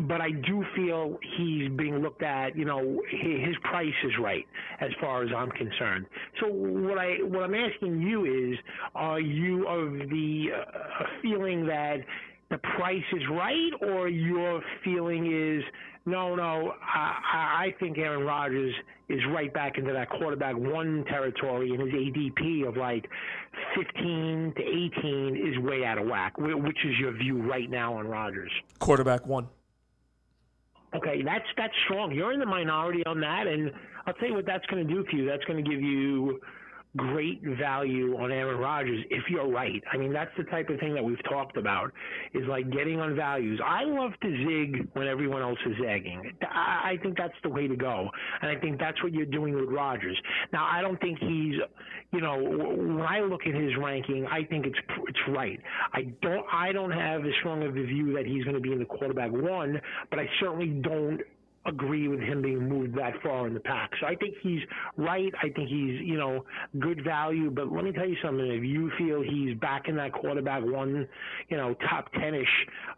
but 0.06 0.20
I 0.20 0.30
do 0.30 0.64
feel 0.76 1.18
he's 1.36 1.70
being 1.70 1.96
looked 1.98 2.22
at. 2.22 2.56
You 2.56 2.64
know, 2.64 3.00
his 3.10 3.56
price 3.64 3.94
is 4.04 4.12
right 4.20 4.46
as 4.80 4.90
far 5.00 5.22
as 5.22 5.30
I'm 5.34 5.50
concerned. 5.50 6.06
So 6.40 6.48
what 6.48 6.98
I 6.98 7.16
what 7.22 7.44
I'm 7.44 7.54
asking 7.54 8.00
you 8.02 8.24
is, 8.52 8.58
are 8.94 9.20
you 9.20 9.66
of 9.66 9.92
the 10.10 10.46
uh, 10.54 11.04
feeling 11.22 11.66
that 11.66 11.96
the 12.50 12.58
price 12.76 13.02
is 13.12 13.22
right, 13.30 13.70
or 13.82 14.08
your 14.08 14.62
feeling 14.84 15.26
is 15.32 15.62
no, 16.10 16.34
no, 16.34 16.74
I, 16.82 17.66
I 17.66 17.74
think 17.78 17.98
Aaron 17.98 18.24
Rodgers 18.24 18.74
is 19.08 19.20
right 19.32 19.52
back 19.52 19.78
into 19.78 19.92
that 19.92 20.10
quarterback 20.10 20.56
one 20.56 21.04
territory, 21.08 21.70
and 21.70 21.80
his 21.80 21.92
ADP 21.92 22.68
of 22.68 22.76
like 22.76 23.08
15 23.76 24.54
to 24.56 24.62
18 24.62 25.36
is 25.36 25.58
way 25.64 25.84
out 25.84 25.98
of 25.98 26.06
whack. 26.06 26.36
Which 26.38 26.78
is 26.84 26.98
your 26.98 27.12
view 27.12 27.42
right 27.42 27.70
now 27.70 27.94
on 27.94 28.06
Rodgers? 28.06 28.50
Quarterback 28.78 29.26
one. 29.26 29.48
Okay, 30.94 31.22
that's 31.22 31.44
that's 31.56 31.74
strong. 31.84 32.12
You're 32.12 32.32
in 32.32 32.40
the 32.40 32.46
minority 32.46 33.04
on 33.04 33.20
that, 33.20 33.46
and 33.46 33.70
I'll 34.06 34.14
tell 34.14 34.28
you 34.28 34.34
what 34.34 34.46
that's 34.46 34.64
going 34.66 34.86
to 34.86 34.94
do 34.94 35.04
for 35.04 35.16
you. 35.16 35.26
That's 35.26 35.44
going 35.44 35.62
to 35.62 35.70
give 35.70 35.82
you 35.82 36.40
great 36.96 37.42
value 37.60 38.16
on 38.16 38.32
Aaron 38.32 38.58
Rodgers 38.58 39.04
if 39.10 39.24
you're 39.28 39.48
right. 39.48 39.82
I 39.92 39.96
mean, 39.96 40.12
that's 40.12 40.30
the 40.36 40.44
type 40.44 40.68
of 40.70 40.80
thing 40.80 40.94
that 40.94 41.04
we've 41.04 41.22
talked 41.24 41.56
about 41.56 41.92
is 42.34 42.46
like 42.48 42.70
getting 42.70 42.98
on 43.00 43.14
values. 43.14 43.60
I 43.64 43.84
love 43.84 44.12
to 44.22 44.28
zig 44.28 44.88
when 44.94 45.06
everyone 45.06 45.42
else 45.42 45.58
is 45.66 45.74
zagging. 45.82 46.32
I, 46.42 46.92
I 46.92 46.96
think 47.02 47.16
that's 47.16 47.34
the 47.42 47.50
way 47.50 47.68
to 47.68 47.76
go, 47.76 48.08
and 48.42 48.50
I 48.50 48.60
think 48.60 48.78
that's 48.78 49.02
what 49.02 49.12
you're 49.12 49.26
doing 49.26 49.54
with 49.54 49.68
Rodgers. 49.68 50.18
Now, 50.52 50.68
I 50.70 50.80
don't 50.80 51.00
think 51.00 51.18
he's, 51.18 51.54
you 52.12 52.20
know, 52.20 52.38
when 52.38 53.00
I 53.00 53.20
look 53.20 53.42
at 53.46 53.54
his 53.54 53.72
ranking, 53.76 54.26
I 54.26 54.44
think 54.44 54.66
it's 54.66 54.78
it's 55.06 55.18
right. 55.28 55.60
I 55.92 56.02
don't 56.22 56.46
I 56.52 56.72
don't 56.72 56.92
have 56.92 57.24
as 57.24 57.32
strong 57.40 57.62
of 57.62 57.76
a 57.76 57.82
view 57.82 58.14
that 58.14 58.26
he's 58.26 58.44
going 58.44 58.56
to 58.56 58.60
be 58.60 58.72
in 58.72 58.78
the 58.78 58.84
quarterback 58.84 59.30
one, 59.30 59.80
but 60.10 60.18
I 60.18 60.28
certainly 60.40 60.68
don't 60.68 61.20
agree 61.68 62.08
with 62.08 62.20
him 62.20 62.42
being 62.42 62.68
moved 62.68 62.96
that 62.96 63.14
far 63.22 63.46
in 63.46 63.54
the 63.54 63.60
pack. 63.60 63.90
So 64.00 64.06
I 64.06 64.14
think 64.14 64.34
he's 64.42 64.60
right. 64.96 65.32
I 65.42 65.48
think 65.50 65.68
he's, 65.68 66.00
you 66.00 66.16
know, 66.16 66.44
good 66.78 67.04
value. 67.04 67.50
But 67.50 67.72
let 67.72 67.84
me 67.84 67.92
tell 67.92 68.08
you 68.08 68.16
something. 68.22 68.46
If 68.46 68.64
you 68.64 68.90
feel 68.98 69.22
he's 69.22 69.56
back 69.58 69.88
in 69.88 69.96
that 69.96 70.12
quarterback 70.12 70.62
one, 70.64 71.08
you 71.48 71.56
know, 71.56 71.74
top 71.88 72.12
10 72.12 72.34
ish, 72.34 72.46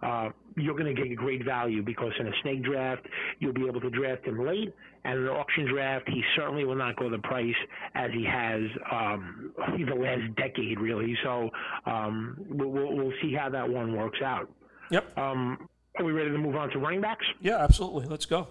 uh, 0.03 0.29
you're 0.57 0.77
going 0.77 0.95
to 0.95 1.03
get 1.03 1.15
great 1.17 1.45
value 1.45 1.83
because 1.83 2.13
in 2.19 2.27
a 2.27 2.33
snake 2.43 2.63
draft, 2.65 3.07
you'll 3.39 3.53
be 3.53 3.67
able 3.67 3.81
to 3.81 3.91
draft 3.91 4.25
him 4.25 4.45
late. 4.45 4.75
And 5.05 5.19
in 5.19 5.25
an 5.25 5.31
auction 5.31 5.67
draft, 5.67 6.09
he 6.09 6.23
certainly 6.37 6.65
will 6.65 6.77
not 6.77 6.97
go 6.97 7.09
the 7.09 7.19
price 7.19 7.55
as 7.95 8.11
he 8.13 8.25
has 8.25 8.61
um, 8.91 9.53
the 9.57 9.95
last 9.95 10.35
decade, 10.37 10.79
really. 10.79 11.17
So 11.25 11.51
um, 11.87 12.37
we'll, 12.49 12.71
we'll 12.71 13.13
see 13.23 13.35
how 13.35 13.49
that 13.51 13.69
one 13.69 13.97
works 13.97 14.19
out. 14.23 14.51
Yep. 14.91 15.17
Um, 15.17 15.69
are 15.99 16.05
we 16.05 16.13
ready 16.13 16.31
to 16.31 16.39
move 16.39 16.57
on 16.57 16.71
to 16.71 16.79
running 16.79 17.01
backs? 17.01 17.25
Yeah, 17.41 17.59
absolutely. 17.59 18.07
Let's 18.07 18.27
go. 18.27 18.49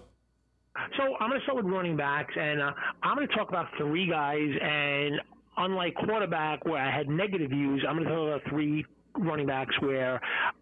So 0.96 1.16
I'm 1.18 1.30
going 1.30 1.40
to 1.40 1.44
start 1.44 1.64
with 1.64 1.72
running 1.72 1.96
backs, 1.96 2.32
and 2.38 2.60
uh, 2.60 2.72
I'm 3.02 3.16
going 3.16 3.26
to 3.26 3.34
talk 3.34 3.48
about 3.48 3.66
three 3.76 4.08
guys. 4.08 4.48
And 4.62 5.20
unlike 5.56 5.94
quarterback, 5.96 6.64
where 6.64 6.80
I 6.80 6.96
had 6.96 7.08
negative 7.08 7.50
views, 7.50 7.84
I'm 7.88 7.96
going 7.96 8.08
to 8.08 8.14
talk 8.14 8.28
about 8.28 8.50
three 8.50 8.84
running 9.18 9.46
backs 9.46 9.74
where 9.80 10.20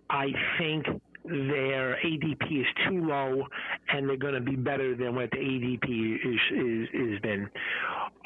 I 0.08 0.28
think 0.58 0.86
their 1.24 1.98
ADP 2.04 2.60
is 2.60 2.66
too 2.88 3.06
low, 3.06 3.44
and 3.92 4.08
they're 4.08 4.16
going 4.16 4.34
to 4.34 4.40
be 4.40 4.56
better 4.56 4.96
than 4.96 5.14
what 5.14 5.30
the 5.30 5.36
ADP 5.36 6.14
is 6.14 6.40
is 6.52 6.88
is 6.94 7.20
been. 7.20 7.50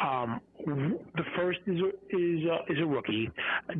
Um, 0.00 0.40
the 0.64 1.24
first 1.36 1.58
is 1.66 1.78
is 2.10 2.40
uh, 2.48 2.72
is 2.72 2.78
a 2.80 2.86
rookie, 2.86 3.28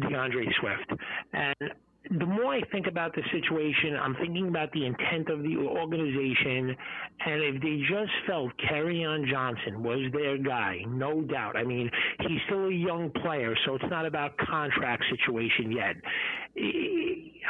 D'Andre 0.01 0.47
Swift, 0.59 1.01
and 1.33 1.71
the 2.19 2.27
more 2.27 2.53
I 2.55 2.61
think 2.71 2.87
about 2.87 3.15
the 3.15 3.23
situation, 3.33 3.97
I'm 3.97 4.15
thinking 4.17 4.49
about 4.49 4.71
the 4.73 4.85
intent 4.87 5.29
of 5.31 5.43
the 5.43 5.57
organization, 5.57 6.77
and 7.25 7.43
if 7.43 7.63
they 7.63 7.79
just 7.89 8.13
felt 8.27 8.53
Kerryon 8.69 9.29
Johnson 9.31 9.83
was 9.83 10.11
their 10.13 10.37
guy, 10.37 10.83
no 10.89 11.23
doubt. 11.23 11.57
I 11.57 11.65
mean, 11.65 11.91
he's 12.21 12.39
still 12.47 12.67
a 12.67 12.73
young 12.73 13.11
player, 13.23 13.55
so 13.65 13.77
it's 13.77 13.85
not 13.89 14.05
about 14.05 14.37
contract 14.37 15.05
situation 15.11 15.73
yet. 15.73 15.97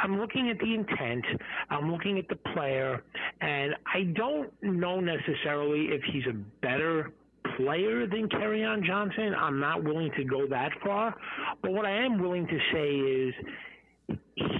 I'm 0.01 0.19
looking 0.19 0.49
at 0.49 0.59
the 0.59 0.73
intent. 0.73 1.25
I'm 1.69 1.91
looking 1.91 2.17
at 2.17 2.27
the 2.29 2.37
player, 2.53 3.03
and 3.41 3.75
I 3.93 4.03
don't 4.15 4.51
know 4.61 4.99
necessarily 4.99 5.87
if 5.87 6.01
he's 6.11 6.25
a 6.27 6.33
better 6.61 7.11
player 7.57 8.07
than 8.07 8.29
Kerryon 8.29 8.85
Johnson. 8.85 9.35
I'm 9.37 9.59
not 9.59 9.83
willing 9.83 10.11
to 10.15 10.23
go 10.23 10.47
that 10.47 10.71
far, 10.83 11.13
but 11.61 11.71
what 11.71 11.85
I 11.85 11.91
am 11.91 12.21
willing 12.21 12.47
to 12.47 12.59
say 12.71 12.95
is 12.95 13.33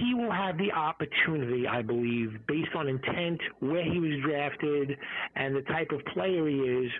he 0.04 0.14
will 0.14 0.30
have 0.30 0.58
the 0.58 0.72
opportunity, 0.72 1.66
I 1.66 1.82
believe, 1.82 2.38
based 2.46 2.74
on 2.74 2.88
intent, 2.88 3.40
where 3.60 3.84
he 3.84 3.98
was 3.98 4.20
drafted, 4.24 4.96
and 5.36 5.54
the 5.54 5.62
type 5.62 5.90
of 5.92 6.04
player 6.12 6.48
he 6.48 6.56
is, 6.56 6.90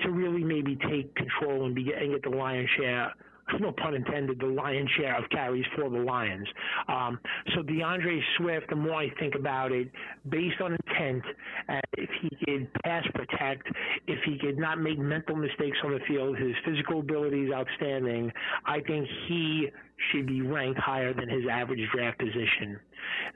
to 0.00 0.10
really 0.10 0.44
maybe 0.44 0.76
take 0.90 1.14
control 1.14 1.66
and, 1.66 1.74
be, 1.74 1.92
and 1.92 2.12
get 2.12 2.22
the 2.22 2.36
lion's 2.36 2.68
share 2.76 3.12
no 3.60 3.72
pun 3.72 3.94
intended, 3.94 4.40
the 4.40 4.46
lion's 4.46 4.90
share 4.98 5.16
of 5.16 5.28
carries 5.30 5.64
for 5.76 5.88
the 5.88 5.98
Lions. 5.98 6.48
Um, 6.88 7.18
so 7.54 7.62
D'Andre 7.62 8.20
Swift, 8.36 8.68
the 8.68 8.76
more 8.76 8.96
I 8.96 9.10
think 9.20 9.34
about 9.34 9.72
it, 9.72 9.88
based 10.28 10.60
on 10.60 10.72
intent, 10.72 11.22
uh, 11.68 11.80
if 11.96 12.10
he 12.20 12.30
could 12.44 12.68
pass 12.84 13.04
protect, 13.14 13.68
if 14.06 14.18
he 14.24 14.38
could 14.38 14.58
not 14.58 14.80
make 14.80 14.98
mental 14.98 15.36
mistakes 15.36 15.78
on 15.84 15.92
the 15.92 16.00
field, 16.08 16.36
his 16.36 16.54
physical 16.64 17.00
ability 17.00 17.44
is 17.44 17.52
outstanding. 17.52 18.32
I 18.64 18.80
think 18.80 19.06
he 19.28 19.68
should 20.10 20.26
be 20.26 20.42
ranked 20.42 20.78
higher 20.78 21.12
than 21.14 21.28
his 21.28 21.42
average 21.50 21.80
draft 21.94 22.18
position. 22.18 22.78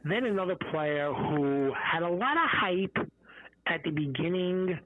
Then 0.05 0.25
another 0.25 0.57
player 0.71 1.12
who 1.12 1.73
had 1.75 2.02
a 2.02 2.09
lot 2.09 2.37
of 2.37 2.49
hype 2.50 2.97
at 3.67 3.83
the 3.85 3.90
beginning 3.90 4.79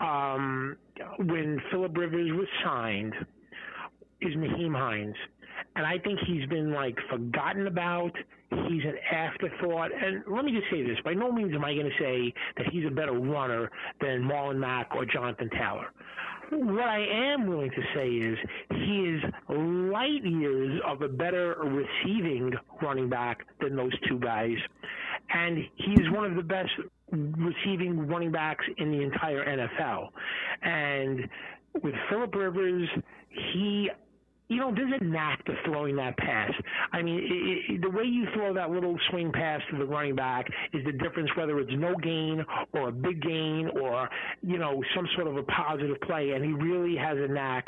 um, 0.00 0.76
when 1.18 1.60
Philip 1.70 1.96
Rivers 1.96 2.30
was 2.32 2.48
signed– 2.64 3.14
is 4.20 4.34
Nyheim 4.34 4.74
Hines. 4.74 5.16
And 5.76 5.86
I 5.86 5.98
think 5.98 6.18
he's 6.26 6.46
been 6.48 6.72
like 6.72 6.96
forgotten 7.10 7.66
about. 7.66 8.12
He's 8.50 8.82
an 8.84 8.96
afterthought. 9.12 9.90
And 9.92 10.22
let 10.28 10.44
me 10.44 10.52
just 10.52 10.70
say 10.70 10.82
this: 10.82 10.98
by 11.04 11.14
no 11.14 11.32
means 11.32 11.54
am 11.54 11.64
I 11.64 11.74
going 11.74 11.86
to 11.86 11.98
say 11.98 12.32
that 12.56 12.66
he's 12.72 12.84
a 12.86 12.90
better 12.90 13.12
runner 13.12 13.70
than 14.00 14.22
Marlon 14.22 14.58
Mack 14.58 14.94
or 14.94 15.04
Jonathan 15.04 15.50
Taylor. 15.50 15.92
What 16.50 16.88
I 16.88 17.06
am 17.32 17.46
willing 17.46 17.70
to 17.70 17.82
say 17.94 18.08
is 18.08 18.38
he 18.70 19.00
is 19.00 19.22
light 19.48 20.24
years 20.24 20.80
of 20.86 21.02
a 21.02 21.08
better 21.08 21.56
receiving 21.62 22.52
running 22.82 23.08
back 23.08 23.46
than 23.60 23.76
those 23.76 23.92
two 24.08 24.18
guys, 24.18 24.56
and 25.32 25.58
he 25.76 25.92
is 25.92 26.10
one 26.10 26.24
of 26.24 26.36
the 26.36 26.42
best 26.42 26.70
receiving 27.10 28.06
running 28.06 28.32
backs 28.32 28.64
in 28.78 28.90
the 28.90 29.02
entire 29.02 29.44
NFL. 29.44 30.08
And 30.62 31.28
with 31.82 31.94
Philip 32.08 32.34
Rivers, 32.34 32.88
he 33.52 33.90
you 34.48 34.58
know, 34.58 34.74
there's 34.74 34.92
a 35.00 35.04
knack 35.04 35.44
to 35.46 35.54
throwing 35.64 35.96
that 35.96 36.16
pass. 36.18 36.52
I 36.92 37.02
mean, 37.02 37.18
it, 37.18 37.74
it, 37.74 37.80
the 37.80 37.90
way 37.90 38.04
you 38.04 38.26
throw 38.34 38.52
that 38.54 38.70
little 38.70 38.98
swing 39.10 39.32
pass 39.32 39.60
to 39.70 39.78
the 39.78 39.86
running 39.86 40.14
back 40.14 40.46
is 40.72 40.84
the 40.84 40.92
difference 40.92 41.30
whether 41.36 41.58
it's 41.60 41.72
no 41.74 41.94
gain 41.96 42.44
or 42.72 42.88
a 42.88 42.92
big 42.92 43.22
gain 43.22 43.70
or, 43.80 44.08
you 44.42 44.58
know, 44.58 44.82
some 44.94 45.08
sort 45.14 45.28
of 45.28 45.36
a 45.36 45.42
positive 45.44 45.98
play. 46.02 46.32
And 46.32 46.44
he 46.44 46.52
really 46.52 46.96
has 46.96 47.16
a 47.18 47.32
knack 47.32 47.66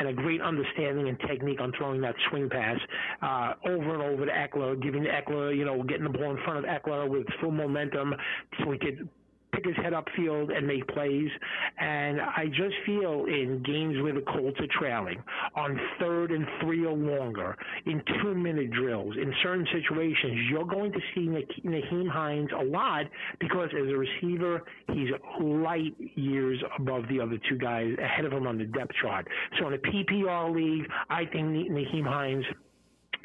and 0.00 0.08
a 0.08 0.12
great 0.12 0.40
understanding 0.40 1.08
and 1.08 1.18
technique 1.20 1.60
on 1.60 1.72
throwing 1.78 2.00
that 2.00 2.16
swing 2.30 2.50
pass 2.50 2.78
uh, 3.22 3.52
over 3.68 3.94
and 3.94 4.02
over 4.02 4.26
to 4.26 4.32
Ekeler, 4.32 4.82
giving 4.82 5.04
Ekeler, 5.04 5.56
you 5.56 5.64
know, 5.64 5.82
getting 5.84 6.04
the 6.04 6.10
ball 6.10 6.32
in 6.32 6.42
front 6.44 6.58
of 6.58 6.64
Ekeler 6.64 7.08
with 7.08 7.26
full 7.40 7.52
momentum 7.52 8.14
so 8.58 8.72
he 8.72 8.78
could 8.78 9.08
pick 9.56 9.66
his 9.66 9.76
head 9.76 9.92
upfield 9.92 10.56
and 10.56 10.66
make 10.66 10.86
plays. 10.88 11.30
And 11.78 12.20
I 12.20 12.46
just 12.48 12.74
feel 12.84 13.24
in 13.26 13.62
games 13.64 14.02
where 14.02 14.12
the 14.12 14.22
Colts 14.22 14.58
are 14.60 14.78
trailing, 14.78 15.22
on 15.54 15.78
third 15.98 16.30
and 16.30 16.46
three 16.60 16.84
or 16.84 16.94
longer, 16.94 17.56
in 17.86 18.02
two 18.22 18.34
minute 18.34 18.70
drills, 18.70 19.14
in 19.16 19.32
certain 19.42 19.66
situations, 19.72 20.38
you're 20.50 20.64
going 20.64 20.92
to 20.92 21.00
see 21.14 21.26
Nyheim 21.64 22.08
Hines 22.08 22.50
a 22.58 22.64
lot 22.64 23.06
because 23.40 23.70
as 23.72 23.88
a 23.88 23.96
receiver, 23.96 24.62
he's 24.92 25.08
light 25.40 25.94
years 26.14 26.62
above 26.78 27.04
the 27.08 27.20
other 27.20 27.38
two 27.48 27.58
guys 27.58 27.94
ahead 28.02 28.24
of 28.24 28.32
him 28.32 28.46
on 28.46 28.58
the 28.58 28.64
depth 28.64 28.92
chart. 29.02 29.26
So 29.58 29.68
in 29.68 29.74
a 29.74 29.78
PPR 29.78 30.54
league, 30.54 30.88
I 31.10 31.24
think 31.24 31.46
Nyheim 31.48 32.04
Hines 32.04 32.44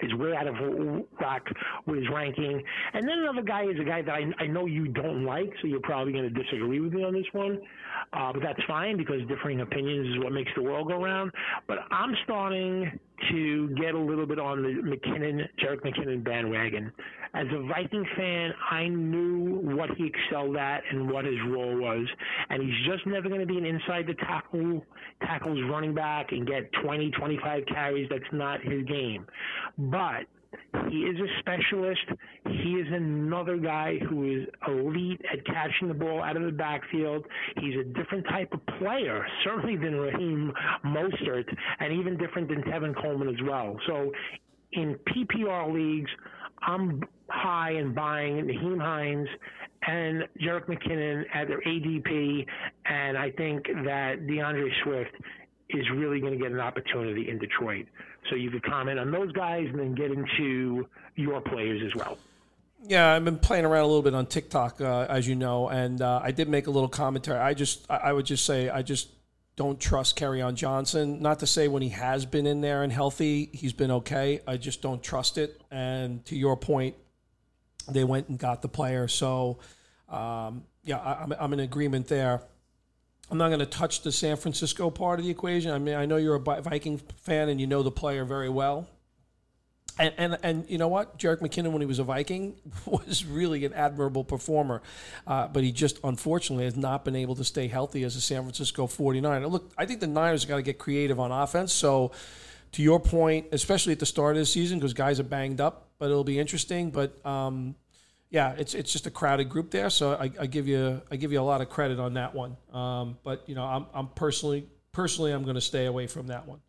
is 0.02 0.14
way 0.16 0.36
out 0.36 0.48
of 0.48 0.56
whack 1.20 1.44
with 1.86 2.00
his 2.00 2.10
ranking. 2.14 2.62
And 2.94 3.08
then 3.08 3.20
another 3.20 3.42
guy 3.42 3.64
is 3.64 3.80
a 3.80 3.84
guy 3.84 4.02
that 4.02 4.12
I, 4.12 4.44
I 4.44 4.48
know 4.48 4.66
you 4.66 4.88
don't 4.88 5.26
like, 5.26 5.52
so 5.62 5.68
you're 5.68 5.82
probably 5.82 6.14
going 6.14 6.32
to 6.32 6.44
disagree 6.44 6.80
with 6.80 6.94
me 6.94 7.04
on 7.04 7.14
this 7.14 7.26
one. 7.34 7.60
Uh, 8.14 8.34
but 8.34 8.42
that's 8.42 8.62
fine 8.68 8.98
because 8.98 9.22
differing 9.28 9.62
opinions 9.62 10.16
is 10.16 10.24
what 10.24 10.34
makes 10.34 10.52
the 10.56 10.64
world 10.64 10.88
go 10.88 11.04
round. 11.04 11.32
But 11.68 11.80
I'm 11.92 12.16
starting 12.24 13.00
to 13.30 13.70
get 13.76 13.94
a 13.94 14.00
little 14.00 14.26
bit 14.26 14.40
on 14.40 14.62
the 14.62 14.70
McKinnon, 14.70 15.48
Jerick 15.60 15.82
McKinnon 15.82 16.24
bandwagon. 16.24 16.92
As 17.34 17.48
a 17.54 17.66
Viking 17.68 18.06
fan, 18.18 18.52
I 18.70 18.88
knew 18.88 19.60
what 19.76 19.90
he 19.98 20.08
excelled 20.08 20.58
at 20.58 20.84
and 20.92 21.10
what 21.10 21.26
his 21.26 21.38
role 21.48 21.78
was, 21.78 22.06
and 22.50 22.62
he's 22.62 22.86
just 22.86 23.06
never 23.08 23.30
going 23.30 23.42
to 23.42 23.48
be 23.48 23.58
an 23.58 23.66
inside 23.66 24.08
the 24.08 24.16
tackle 24.16 24.86
tackles 25.22 25.60
running 25.70 25.94
back 25.94 26.32
and 26.32 26.48
get 26.48 26.70
20, 26.84 27.12
25 27.12 27.64
carries. 27.68 28.10
That's 28.10 28.24
not 28.34 28.62
his 28.62 28.84
game. 28.86 29.26
But 29.78 30.26
He 30.90 30.98
is 31.04 31.18
a 31.20 31.40
specialist. 31.40 32.06
He 32.46 32.74
is 32.74 32.88
another 32.92 33.58
guy 33.58 33.98
who 34.10 34.26
is 34.26 34.48
elite 34.68 35.22
at 35.32 35.46
catching 35.46 35.88
the 35.88 35.94
ball 35.94 36.22
out 36.22 36.36
of 36.36 36.44
the 36.44 36.52
backfield. 36.52 37.26
He's 37.60 37.76
a 37.76 37.84
different 37.84 38.26
type 38.28 38.52
of 38.54 38.60
player, 38.78 39.26
certainly 39.44 39.78
than 39.78 39.96
Raheem 39.96 40.52
Mostert, 40.86 41.46
and 41.80 41.94
even 41.94 42.18
different 42.18 42.50
than 42.50 42.62
Tevin 42.64 43.00
Coleman 43.02 43.30
as 43.30 43.42
well. 43.48 43.78
So, 43.88 44.12
in 44.74 44.98
PPR 45.08 45.74
leagues, 45.74 46.12
I'm 46.62 47.02
high 47.30 47.72
and 47.72 47.96
buying 47.96 48.46
Nyheim 48.46 48.80
Hines 48.80 49.28
and 49.88 50.24
Jerick 50.42 50.68
McKinnon 50.68 51.24
at 51.34 51.48
their 51.48 51.62
ADP, 51.62 52.46
and 52.86 53.18
I 53.18 53.32
think 53.32 53.66
that 53.86 54.28
D'Andre 54.28 54.70
Swift 54.84 55.16
is 55.74 55.90
really 55.92 56.20
going 56.20 56.34
to 56.34 56.40
get 56.40 56.52
an 56.52 56.60
opportunity 56.60 57.30
in 57.30 57.40
Detroit. 57.40 57.86
So 58.30 58.36
you 58.36 58.50
could 58.50 58.64
comment 58.64 59.00
on 59.00 59.12
those 59.12 59.32
guys 59.32 59.68
and 59.70 59.80
then 59.80 59.96
get 59.96 60.12
into 60.12 60.88
your 61.16 61.42
players 61.42 61.82
as 61.86 61.96
well. 61.96 62.18
Yeah, 62.84 63.14
I've 63.14 63.24
been 63.24 63.38
playing 63.38 63.66
around 63.66 63.84
a 63.84 63.88
little 63.88 64.02
bit 64.02 64.16
on 64.16 64.26
TikTok, 64.26 64.82
uh, 64.82 65.06
as 65.08 65.28
you 65.28 65.36
know, 65.36 65.70
and 65.70 66.02
uh, 66.02 66.20
I 66.24 66.32
did 66.32 66.50
make 66.50 66.66
a 66.68 66.72
little 66.72 66.90
commentary. 66.90 67.40
I 67.40 67.54
just, 67.54 67.90
I 67.90 68.12
would 68.12 68.26
just 68.26 68.44
say, 68.46 68.70
I 68.70 68.82
just 68.82 69.10
don't 69.56 69.80
trust 69.80 70.18
Kerryon 70.18 70.56
Johnson. 70.56 71.22
Not 71.22 71.40
to 71.40 71.48
say 71.48 71.68
when 71.68 71.84
he 71.84 71.90
has 71.90 72.26
been 72.26 72.48
in 72.48 72.62
there 72.62 72.82
and 72.82 72.92
healthy, 72.92 73.50
he's 73.54 73.74
been 73.74 73.92
okay. 73.92 74.42
I 74.48 74.58
just 74.58 74.82
don't 74.82 75.04
trust 75.04 75.38
it. 75.38 75.62
And 75.70 76.26
to 76.26 76.36
your 76.36 76.58
point, 76.58 76.96
they 77.88 78.04
went 78.04 78.30
and 78.30 78.40
got 78.40 78.64
the 78.64 78.70
player. 78.70 79.08
So, 79.08 79.60
um, 80.10 80.64
yeah, 80.84 80.98
I, 80.98 81.28
I'm 81.40 81.54
in 81.54 81.60
agreement 81.60 82.08
there. 82.08 82.42
I'm 83.32 83.38
not 83.38 83.48
going 83.48 83.60
to 83.60 83.66
touch 83.66 84.02
the 84.02 84.12
San 84.12 84.36
Francisco 84.36 84.90
part 84.90 85.18
of 85.18 85.26
the 85.26 85.32
equation. 85.32 85.72
I 85.72 85.80
mean, 85.80 85.96
I 85.96 86.06
know 86.06 86.18
you're 86.18 86.36
a 86.36 86.62
Viking 86.62 86.98
fan 86.98 87.48
and 87.48 87.62
you 87.62 87.66
know 87.66 87.82
the 87.82 87.92
player 87.92 88.26
very 88.26 88.50
well. 88.50 88.90
And, 89.98 90.14
and, 90.18 90.38
and 90.44 90.70
you 90.70 90.78
know 90.78 90.90
what? 90.90 91.18
Jerick 91.18 91.40
McKinnon, 91.40 91.72
when 91.72 91.82
he 91.82 91.86
was 91.86 92.00
a 92.00 92.04
Viking, 92.04 92.56
was 92.86 93.24
really 93.24 93.64
an 93.64 93.74
admirable 93.74 94.26
performer. 94.26 94.82
Uh, 95.26 95.48
but 95.48 95.64
he 95.64 95.72
just, 95.72 95.98
unfortunately, 96.04 96.66
has 96.66 96.76
not 96.76 97.06
been 97.06 97.16
able 97.16 97.36
to 97.36 97.46
stay 97.46 97.68
healthy 97.68 98.04
as 98.04 98.18
a 98.18 98.22
San 98.22 98.42
Francisco 98.42 98.86
49er. 98.86 99.50
Look, 99.50 99.72
I 99.78 99.86
think 99.86 100.02
the 100.02 100.08
Niners 100.08 100.44
got 100.44 100.58
to 100.58 100.62
get 100.62 100.78
creative 100.78 101.18
on 101.18 101.32
offense. 101.32 101.72
So, 101.72 102.12
to 102.74 102.82
your 102.82 103.00
point, 103.00 103.48
especially 103.54 103.94
at 103.94 104.00
the 104.00 104.06
start 104.06 104.36
of 104.36 104.42
the 104.42 104.46
season, 104.46 104.80
because 104.80 104.94
guys 104.94 105.20
are 105.20 105.24
banged 105.24 105.62
up, 105.62 105.90
but 106.00 106.10
it'll 106.10 106.24
be 106.24 106.40
interesting. 106.40 106.92
But 106.92 107.26
um, 107.26 107.76
yeah, 108.32 108.54
it's 108.58 108.74
it's 108.74 108.92
just 108.92 109.06
a 109.06 109.12
crowded 109.12 109.50
group 109.50 109.72
there. 109.72 109.90
So 109.90 110.14
I, 110.14 110.32
I, 110.40 110.46
give 110.48 110.66
you 110.66 111.02
I 111.12 111.18
give 111.18 111.34
you 111.34 111.42
a 111.42 111.44
lot 111.44 111.60
of 111.60 111.70
credit 111.70 112.00
on 112.00 112.14
that 112.14 112.34
one. 112.34 112.56
Um, 112.72 113.18
but 113.24 113.48
you 113.48 113.56
know, 113.56 113.66
I'm 113.66 113.86
I'm 113.94 114.08
personally 114.08 114.68
personally 114.94 115.34
I'm 115.34 115.44
going 115.44 115.56
to 115.56 115.62
stay 115.62 115.86
away 115.86 116.08
from 116.08 116.28
that 116.28 116.48
one. 116.48 116.60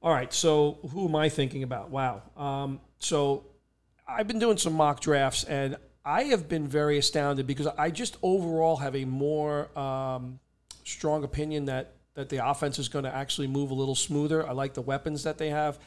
All 0.00 0.12
right. 0.12 0.32
So 0.32 0.78
who 0.92 1.08
am 1.08 1.16
I 1.16 1.28
thinking 1.28 1.62
about? 1.62 1.90
Wow. 1.90 2.22
Um, 2.36 2.80
so 2.98 3.46
I've 4.06 4.28
been 4.28 4.38
doing 4.38 4.56
some 4.56 4.72
mock 4.72 5.00
drafts 5.00 5.44
and 5.44 5.76
I 6.04 6.24
have 6.24 6.48
been 6.48 6.66
very 6.68 6.98
astounded 6.98 7.46
because 7.46 7.66
I 7.66 7.90
just 7.90 8.16
overall 8.22 8.76
have 8.76 8.94
a 8.94 9.04
more 9.04 9.76
um, 9.78 10.38
strong 10.84 11.24
opinion 11.24 11.66
that 11.66 11.94
that 12.14 12.28
the 12.28 12.48
offense 12.48 12.80
is 12.80 12.88
going 12.88 13.04
to 13.04 13.14
actually 13.14 13.46
move 13.46 13.70
a 13.70 13.74
little 13.74 13.94
smoother. 13.94 14.48
I 14.48 14.52
like 14.52 14.74
the 14.74 14.82
weapons 14.82 15.22
that 15.22 15.38
they 15.38 15.50
have 15.50 15.78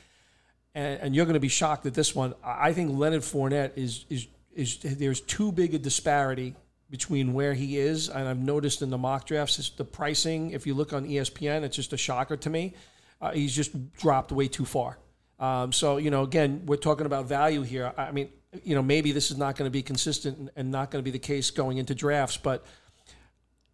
and, 0.73 0.99
and 1.01 1.15
you're 1.15 1.25
going 1.25 1.33
to 1.33 1.39
be 1.39 1.47
shocked 1.47 1.85
at 1.85 1.93
this 1.93 2.15
one. 2.15 2.33
I 2.43 2.73
think 2.73 2.97
Leonard 2.97 3.21
Fournette 3.21 3.77
is 3.77 4.05
is 4.09 4.27
is 4.53 4.77
there's 4.79 5.21
too 5.21 5.51
big 5.51 5.73
a 5.73 5.79
disparity 5.79 6.55
between 6.89 7.33
where 7.33 7.53
he 7.53 7.77
is, 7.77 8.09
and 8.09 8.27
I've 8.27 8.39
noticed 8.39 8.81
in 8.81 8.89
the 8.89 8.97
mock 8.97 9.25
drafts 9.25 9.69
the 9.69 9.85
pricing. 9.85 10.51
If 10.51 10.67
you 10.67 10.73
look 10.73 10.91
on 10.91 11.07
ESPN, 11.07 11.63
it's 11.63 11.75
just 11.75 11.93
a 11.93 11.97
shocker 11.97 12.35
to 12.37 12.49
me. 12.49 12.73
Uh, 13.21 13.31
he's 13.31 13.55
just 13.55 13.93
dropped 13.93 14.31
way 14.31 14.47
too 14.47 14.65
far. 14.65 14.97
Um, 15.39 15.71
so 15.71 15.97
you 15.97 16.11
know, 16.11 16.23
again, 16.23 16.63
we're 16.65 16.75
talking 16.75 17.05
about 17.05 17.25
value 17.25 17.61
here. 17.61 17.93
I 17.97 18.11
mean, 18.11 18.29
you 18.63 18.75
know, 18.75 18.81
maybe 18.81 19.11
this 19.11 19.31
is 19.31 19.37
not 19.37 19.55
going 19.55 19.67
to 19.67 19.71
be 19.71 19.81
consistent 19.81 20.51
and 20.55 20.71
not 20.71 20.91
going 20.91 21.01
to 21.01 21.05
be 21.05 21.11
the 21.11 21.19
case 21.19 21.49
going 21.51 21.77
into 21.77 21.95
drafts, 21.95 22.37
but 22.37 22.65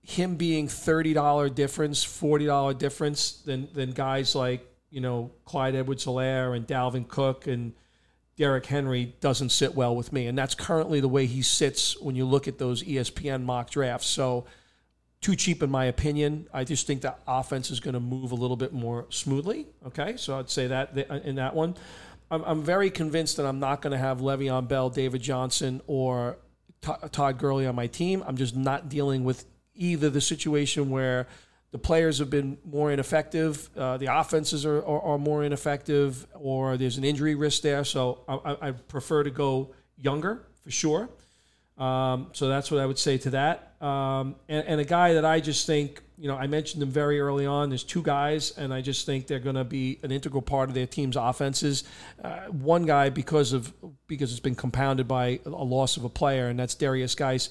him 0.01 0.35
being 0.35 0.67
thirty 0.67 1.13
dollar 1.13 1.49
difference, 1.49 2.03
forty 2.03 2.45
dollar 2.45 2.73
difference 2.73 3.33
than 3.41 3.67
than 3.73 3.91
guys 3.91 4.35
like 4.35 4.65
you 4.89 5.01
know, 5.01 5.31
Clyde 5.45 5.75
Edwards 5.75 6.05
Helaire 6.05 6.55
and 6.55 6.65
Dalvin 6.67 7.07
Cook 7.07 7.47
and 7.47 7.73
Derrick 8.37 8.67
Henry 8.67 9.15
doesn't 9.19 9.49
sit 9.49 9.75
well 9.75 9.95
with 9.95 10.13
me. 10.13 10.27
And 10.27 10.37
that's 10.37 10.55
currently 10.55 10.99
the 10.99 11.07
way 11.07 11.25
he 11.25 11.41
sits 11.41 11.99
when 11.99 12.15
you 12.15 12.25
look 12.25 12.47
at 12.47 12.59
those 12.59 12.83
ESPN 12.83 13.43
mock 13.43 13.69
drafts. 13.69 14.07
So, 14.07 14.45
too 15.19 15.35
cheap 15.35 15.63
in 15.63 15.71
my 15.71 15.85
opinion. 15.85 16.47
I 16.53 16.63
just 16.63 16.85
think 16.85 17.01
the 17.01 17.15
offense 17.27 17.71
is 17.71 17.79
going 17.79 17.95
to 17.95 17.99
move 17.99 18.31
a 18.31 18.35
little 18.35 18.55
bit 18.55 18.71
more 18.71 19.07
smoothly. 19.09 19.65
Okay. 19.87 20.15
So, 20.17 20.37
I'd 20.37 20.49
say 20.49 20.67
that 20.67 20.95
uh, 21.09 21.15
in 21.23 21.35
that 21.35 21.55
one. 21.55 21.75
I'm, 22.29 22.43
I'm 22.43 22.61
very 22.61 22.91
convinced 22.91 23.37
that 23.37 23.45
I'm 23.45 23.59
not 23.59 23.81
going 23.81 23.91
to 23.91 23.97
have 23.97 24.19
Le'Veon 24.19 24.67
Bell, 24.67 24.89
David 24.89 25.21
Johnson, 25.21 25.81
or 25.87 26.37
Todd 26.81 27.39
Gurley 27.39 27.65
on 27.65 27.75
my 27.75 27.87
team. 27.87 28.23
I'm 28.27 28.37
just 28.37 28.55
not 28.55 28.89
dealing 28.89 29.23
with 29.23 29.45
either 29.73 30.09
the 30.09 30.21
situation 30.21 30.89
where 30.89 31.27
the 31.71 31.77
players 31.77 32.19
have 32.19 32.29
been 32.29 32.57
more 32.63 32.91
ineffective, 32.91 33.69
uh, 33.77 33.97
the 33.97 34.05
offenses 34.05 34.65
are, 34.65 34.79
are, 34.79 35.01
are, 35.01 35.17
more 35.17 35.43
ineffective, 35.43 36.25
or 36.33 36.77
there's 36.77 36.97
an 36.97 37.03
injury 37.03 37.35
risk 37.35 37.61
there. 37.61 37.83
So 37.83 38.19
I, 38.27 38.69
I 38.69 38.71
prefer 38.71 39.23
to 39.23 39.29
go 39.29 39.73
younger 39.97 40.47
for 40.63 40.71
sure. 40.71 41.09
Um, 41.77 42.29
so 42.33 42.47
that's 42.47 42.71
what 42.71 42.79
I 42.79 42.85
would 42.85 42.97
say 42.97 43.17
to 43.19 43.29
that. 43.31 43.75
Um, 43.81 44.35
and, 44.49 44.65
and, 44.65 44.81
a 44.81 44.85
guy 44.85 45.13
that 45.13 45.25
I 45.25 45.39
just 45.39 45.67
think, 45.67 46.01
you 46.17 46.27
know, 46.27 46.35
I 46.35 46.47
mentioned 46.47 46.81
him 46.81 46.89
very 46.89 47.19
early 47.19 47.45
on. 47.45 47.69
There's 47.69 47.83
two 47.83 48.01
guys, 48.01 48.49
and 48.57 48.73
I 48.73 48.81
just 48.81 49.05
think 49.05 49.27
they're 49.27 49.37
going 49.37 49.57
to 49.57 49.63
be 49.63 49.99
an 50.01 50.11
integral 50.11 50.41
part 50.41 50.69
of 50.69 50.73
their 50.73 50.87
team's 50.87 51.15
offenses. 51.15 51.83
Uh, 52.23 52.45
one 52.47 52.87
guy 52.87 53.09
because 53.09 53.53
of 53.53 53.71
because 54.07 54.31
it's 54.31 54.39
been 54.39 54.55
compounded 54.55 55.07
by 55.07 55.39
a 55.45 55.49
loss 55.49 55.97
of 55.97 56.03
a 56.03 56.09
player, 56.09 56.47
and 56.47 56.57
that's 56.57 56.73
Derrius 56.73 57.15
Guice. 57.15 57.49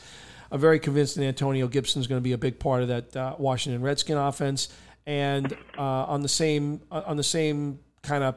I'm 0.51 0.61
very 0.61 0.79
convinced 0.79 1.17
that 1.17 1.25
Antonio 1.25 1.69
Gibson 1.69 2.01
is 2.01 2.07
going 2.07 2.21
to 2.21 2.25
be 2.25 2.33
a 2.33 2.39
big 2.39 2.59
part 2.59 2.83
of 2.83 2.89
that 2.89 3.17
uh, 3.17 3.35
Washington 3.39 3.83
Redskin 3.83 4.17
offense. 4.17 4.69
And 5.07 5.53
uh, 5.79 5.83
on 5.83 6.23
the 6.23 6.29
same 6.29 6.81
uh, 6.91 7.03
on 7.07 7.17
the 7.17 7.23
same 7.23 7.79
kind 8.03 8.25
of 8.25 8.35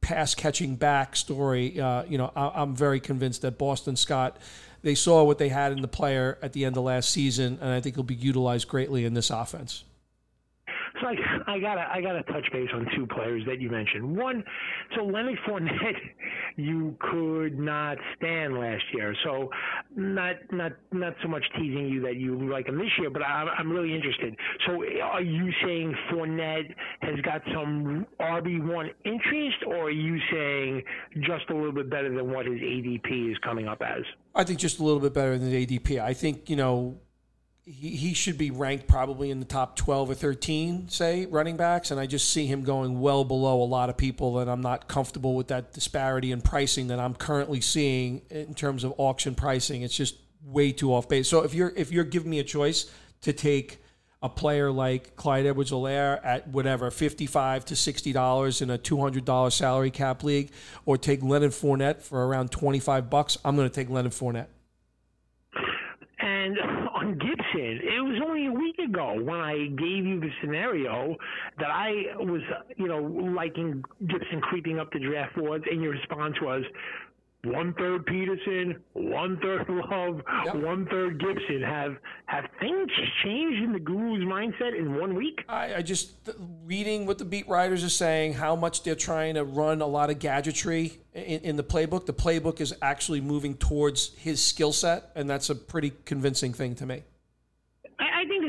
pass 0.00 0.34
catching 0.34 0.76
back 0.76 1.14
story, 1.14 1.80
uh, 1.80 2.04
you 2.04 2.18
know, 2.18 2.32
I, 2.34 2.62
am 2.62 2.74
very 2.74 3.00
convinced 3.00 3.42
that 3.42 3.58
Boston 3.58 3.96
Scott. 3.96 4.38
They 4.82 4.94
saw 4.94 5.22
what 5.24 5.38
they 5.38 5.50
had 5.50 5.72
in 5.72 5.82
the 5.82 5.88
player 5.88 6.38
at 6.42 6.54
the 6.54 6.64
end 6.64 6.76
of 6.76 6.84
last 6.84 7.10
season, 7.10 7.58
and 7.60 7.70
I 7.70 7.80
think 7.80 7.96
he'll 7.96 8.02
be 8.02 8.14
utilized 8.14 8.66
greatly 8.66 9.04
in 9.04 9.14
this 9.14 9.30
offense. 9.30 9.84
So 11.00 11.06
I, 11.06 11.16
I 11.50 11.58
gotta 11.58 11.84
I 11.92 12.00
gotta 12.00 12.22
touch 12.24 12.46
base 12.52 12.68
on 12.72 12.86
two 12.94 13.06
players 13.06 13.42
that 13.46 13.60
you 13.60 13.70
mentioned. 13.70 14.16
One, 14.16 14.44
so 14.94 15.04
Leonard 15.04 15.38
Fournette, 15.46 15.98
you 16.56 16.96
could 17.00 17.58
not 17.58 17.98
stand 18.16 18.56
last 18.56 18.84
year. 18.94 19.16
So 19.24 19.50
not 19.96 20.36
not 20.52 20.72
not 20.92 21.14
so 21.22 21.28
much 21.28 21.44
teasing 21.56 21.88
you 21.88 22.00
that 22.02 22.16
you 22.16 22.48
like 22.48 22.66
him 22.66 22.78
this 22.78 22.90
year, 22.98 23.10
but 23.10 23.22
I'm 23.22 23.48
I'm 23.48 23.70
really 23.70 23.94
interested. 23.94 24.36
So 24.66 24.84
are 25.02 25.22
you 25.22 25.50
saying 25.64 25.92
Fournette 26.12 26.72
has 27.02 27.20
got 27.22 27.42
some 27.52 28.06
RB 28.20 28.64
one 28.72 28.90
interest, 29.04 29.56
or 29.66 29.86
are 29.86 29.90
you 29.90 30.18
saying 30.30 30.82
just 31.20 31.50
a 31.50 31.54
little 31.54 31.72
bit 31.72 31.90
better 31.90 32.14
than 32.14 32.32
what 32.32 32.46
his 32.46 32.60
ADP 32.60 33.32
is 33.32 33.38
coming 33.38 33.66
up 33.66 33.82
as? 33.82 34.04
I 34.36 34.44
think 34.44 34.60
just 34.60 34.78
a 34.78 34.84
little 34.84 35.00
bit 35.00 35.12
better 35.12 35.36
than 35.36 35.50
the 35.50 35.66
ADP. 35.66 36.00
I 36.00 36.14
think 36.14 36.48
you 36.48 36.54
know 36.54 37.00
he, 37.64 37.96
he 37.96 38.14
should 38.14 38.38
be 38.38 38.50
ranked 38.50 38.86
probably 38.86 39.30
in 39.30 39.38
the 39.38 39.46
top 39.46 39.76
12 39.76 40.10
or 40.10 40.14
13, 40.14 40.88
say, 40.88 41.26
running 41.26 41.56
backs. 41.56 41.90
And 41.90 42.00
I 42.00 42.06
just 42.06 42.30
see 42.30 42.46
him 42.46 42.62
going 42.62 43.00
well 43.00 43.24
below 43.24 43.62
a 43.62 43.64
lot 43.64 43.90
of 43.90 43.96
people, 43.96 44.38
and 44.38 44.50
I'm 44.50 44.60
not 44.60 44.88
comfortable 44.88 45.34
with 45.34 45.48
that 45.48 45.72
disparity 45.72 46.32
in 46.32 46.40
pricing 46.40 46.88
that 46.88 46.98
I'm 46.98 47.14
currently 47.14 47.60
seeing 47.60 48.22
in 48.30 48.54
terms 48.54 48.84
of 48.84 48.94
auction 48.98 49.34
pricing. 49.34 49.82
It's 49.82 49.96
just 49.96 50.16
way 50.42 50.72
too 50.72 50.92
off 50.92 51.08
base. 51.08 51.28
So 51.28 51.42
if 51.42 51.54
you're 51.54 51.72
if 51.76 51.92
you're 51.92 52.04
giving 52.04 52.30
me 52.30 52.38
a 52.38 52.44
choice 52.44 52.90
to 53.22 53.32
take 53.32 53.82
a 54.22 54.28
player 54.28 54.70
like 54.70 55.16
Clyde 55.16 55.46
Edwards 55.46 55.70
Helaire 55.70 56.20
at 56.24 56.48
whatever, 56.48 56.90
55 56.90 57.64
to 57.66 57.74
$60 57.74 58.62
in 58.62 58.70
a 58.70 58.76
$200 58.76 59.52
salary 59.52 59.90
cap 59.90 60.22
league, 60.22 60.50
or 60.84 60.98
take 60.98 61.22
Leonard 61.22 61.52
Fournette 61.52 62.02
for 62.02 62.26
around 62.26 62.50
25 62.50 63.08
bucks, 63.08 63.38
I'm 63.44 63.56
going 63.56 63.68
to 63.68 63.74
take 63.74 63.88
Leonard 63.88 64.12
Fournette. 64.12 64.48
And 66.18 66.58
on 66.94 67.12
Gibson, 67.18 67.80
it 67.82 68.04
was 68.04 68.20
only 68.22 68.46
a 68.46 68.52
week 68.52 68.76
ago 69.00 69.22
when 69.22 69.40
I 69.40 69.66
gave 69.66 70.06
you 70.06 70.20
the 70.20 70.30
scenario 70.40 71.16
that 71.58 71.70
I 71.70 72.16
was, 72.18 72.42
you 72.76 72.88
know, 72.88 73.02
liking 73.34 73.82
Gibson 74.06 74.40
creeping 74.40 74.78
up 74.78 74.92
the 74.92 74.98
draft 74.98 75.36
boards, 75.36 75.64
and 75.70 75.82
your 75.82 75.92
response 75.92 76.36
was, 76.40 76.64
one 77.42 77.72
third 77.72 78.04
Peterson, 78.04 78.82
one 78.92 79.38
third 79.40 79.66
Love, 79.66 80.20
yep. 80.44 80.56
one 80.56 80.86
third 80.90 81.18
Gibson. 81.18 81.62
Have 81.62 81.96
have 82.26 82.44
things 82.60 82.90
changed 83.24 83.62
in 83.62 83.72
the 83.72 83.78
Guru's 83.78 84.24
mindset 84.24 84.78
in 84.78 84.98
one 84.98 85.14
week? 85.14 85.40
I, 85.48 85.76
I, 85.76 85.82
just 85.82 86.12
reading 86.66 87.06
what 87.06 87.16
the 87.16 87.24
beat 87.24 87.48
writers 87.48 87.82
are 87.82 87.88
saying, 87.88 88.34
how 88.34 88.56
much 88.56 88.82
they're 88.82 88.94
trying 88.94 89.36
to 89.36 89.44
run 89.44 89.80
a 89.80 89.86
lot 89.86 90.10
of 90.10 90.18
gadgetry 90.18 90.98
in, 91.14 91.40
in 91.40 91.56
the 91.56 91.64
playbook. 91.64 92.04
The 92.04 92.12
playbook 92.12 92.60
is 92.60 92.74
actually 92.82 93.22
moving 93.22 93.54
towards 93.56 94.14
his 94.16 94.42
skill 94.42 94.74
set, 94.74 95.10
and 95.14 95.30
that's 95.30 95.48
a 95.48 95.54
pretty 95.54 95.94
convincing 96.04 96.52
thing 96.52 96.74
to 96.74 96.84
me. 96.84 97.04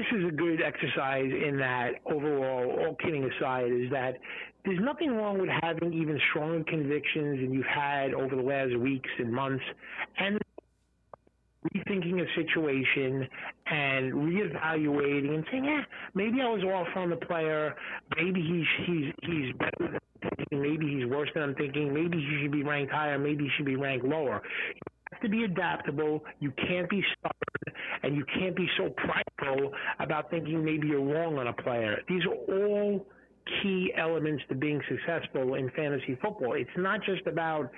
The 0.10 0.18
is 0.18 0.28
a 0.28 0.32
good 0.32 0.62
exercise 0.62 1.32
in 1.32 1.58
that 1.58 1.92
overall, 2.06 2.72
all 2.80 2.96
kidding 2.96 3.24
aside, 3.24 3.72
is 3.72 3.92
that 3.92 4.16
there's 4.66 4.80
nothing 4.82 5.12
wrong 5.16 5.40
with 5.40 5.50
having 5.62 5.94
even 5.94 6.20
stronger 6.30 6.64
convictions 6.64 7.40
than 7.40 7.54
you've 7.54 7.66
had 7.66 8.14
over 8.14 8.36
the 8.36 8.42
last 8.42 8.76
weeks 8.80 9.10
and 9.20 9.32
months, 9.32 9.64
and 10.18 10.40
rethinking 11.76 12.20
a 12.20 12.26
situation 12.36 13.28
and 13.68 14.14
reevaluating 14.14 15.36
and 15.36 15.46
saying, 15.52 15.66
yeah, 15.66 15.82
maybe 16.16 16.42
I 16.42 16.50
was 16.50 16.64
off 16.64 16.88
on 16.96 17.12
the 17.12 17.18
player. 17.18 17.76
Maybe 18.18 18.42
he's 18.42 18.88
he's 18.88 19.14
he's 19.22 19.54
better 19.58 19.72
than 19.80 20.00
I'm 20.24 20.30
thinking. 20.36 20.62
Maybe 20.62 20.88
he's 20.88 21.06
worse 21.06 21.30
than 21.36 21.44
I'm 21.44 21.56
thinking. 21.56 21.94
Maybe 21.94 22.18
he 22.18 22.40
should 22.42 22.52
be 22.52 22.64
ranked 22.64 22.92
higher. 22.92 23.20
Maybe 23.20 23.44
he 23.44 23.50
should 23.56 23.68
be 23.68 23.76
ranked 23.76 24.06
lower. 24.06 24.42
You 24.74 24.82
have 25.12 25.22
to 25.22 25.30
be 25.30 25.44
adaptable. 25.44 26.24
You 26.40 26.52
can't 26.52 26.90
be 26.90 27.04
stubborn, 27.20 27.61
and 28.04 28.16
you 28.16 28.26
can't 28.38 28.56
be 28.56 28.68
so 28.78 28.90
prideful 28.90 29.72
about 30.00 30.30
thinking 30.30 30.64
maybe 30.64 30.88
you're 30.88 31.04
wrong 31.04 31.38
on 31.38 31.48
a 31.48 31.54
player. 31.54 32.02
These 32.08 32.24
are 32.26 32.56
all 32.56 33.06
key 33.62 33.92
elements 33.98 34.44
to 34.50 34.56
being 34.56 34.82
successful 34.88 35.56
in 35.56 35.70
fantasy 35.72 36.18
football. 36.22 36.54
It's 36.54 36.70
not 36.78 37.02
just 37.04 37.26
about 37.28 37.72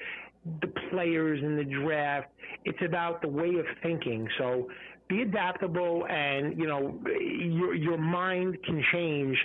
the 0.61 0.67
players 0.89 1.41
in 1.41 1.55
the 1.55 1.63
draft. 1.63 2.27
It's 2.65 2.81
about 2.85 3.21
the 3.21 3.29
way 3.29 3.55
of 3.55 3.65
thinking. 3.81 4.27
So 4.37 4.69
be 5.07 5.21
adaptable, 5.21 6.05
and 6.07 6.57
you 6.57 6.67
know 6.67 6.99
your 7.05 7.75
your 7.75 7.97
mind 7.97 8.57
can 8.65 8.83
change 8.91 9.37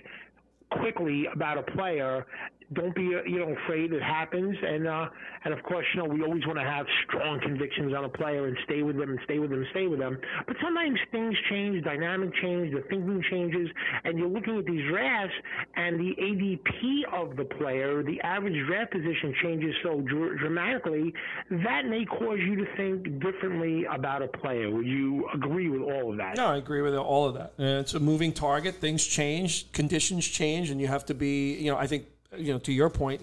quickly 0.71 1.27
about 1.33 1.59
a 1.59 1.63
player 1.63 2.27
don't 2.73 2.95
be 2.95 3.03
you 3.03 3.39
know 3.39 3.55
afraid 3.65 3.93
it 3.93 4.03
happens. 4.03 4.57
And 4.63 4.87
uh 4.87 5.07
and 5.45 5.55
of 5.55 5.63
course 5.63 5.87
you 5.95 6.03
know 6.03 6.09
we 6.09 6.23
always 6.23 6.47
want 6.47 6.59
to 6.59 6.65
have 6.65 6.87
strong 7.07 7.41
convictions 7.41 7.95
on 7.95 8.05
a 8.05 8.09
player 8.09 8.47
and 8.47 8.57
stay 8.65 8.83
with 8.83 8.97
them 8.97 9.11
and 9.11 9.19
stay 9.25 9.39
with 9.39 9.51
them 9.51 9.61
and 9.61 9.69
stay 9.71 9.87
with 9.87 9.99
them. 9.99 10.19
But 10.47 10.57
sometimes 10.63 10.99
things 11.11 11.35
change 11.49 11.83
dynamic 11.85 12.35
change 12.43 12.75
the 12.75 12.83
thinking 12.89 13.23
changes 13.31 13.69
and 14.05 14.19
you're 14.19 14.29
looking 14.29 14.59
at 14.59 14.67
these 14.67 14.87
drafts 14.91 15.35
and 15.77 15.99
the 15.99 16.15
ADP 16.21 17.05
of 17.13 17.37
the 17.37 17.45
player 17.45 18.03
the 18.03 18.21
average 18.21 18.55
draft 18.67 18.93
position 18.93 19.35
changes 19.43 19.75
so 19.83 20.01
dr- 20.03 20.39
dramatically 20.39 21.13
that 21.51 21.87
may 21.87 22.05
cause 22.05 22.39
you 22.39 22.57
to 22.57 22.67
think 22.77 23.21
differently 23.21 23.85
about 23.87 24.23
a 24.23 24.29
player. 24.29 24.71
Would 24.71 24.87
you 24.87 25.29
agree 25.33 25.69
with 25.69 25.83
all 25.83 26.11
of 26.11 26.19
that? 26.19 26.37
No 26.37 26.49
I 26.49 26.57
agree 26.57 26.83
with 26.83 26.95
all 26.95 27.27
of 27.27 27.35
that. 27.35 27.55
It's 27.59 27.95
a 27.95 28.01
moving 28.01 28.33
target. 28.33 28.77
Things 28.77 29.07
change 29.07 29.73
conditions 29.73 30.27
change 30.27 30.71
and 30.71 30.81
you 30.81 30.87
have 30.87 31.05
to 31.07 31.15
be 31.15 31.55
you 31.55 31.71
know 31.71 31.77
I 31.79 31.87
think 31.87 32.07
you 32.37 32.53
know, 32.53 32.59
to 32.61 32.73
your 32.73 32.91
point, 32.91 33.23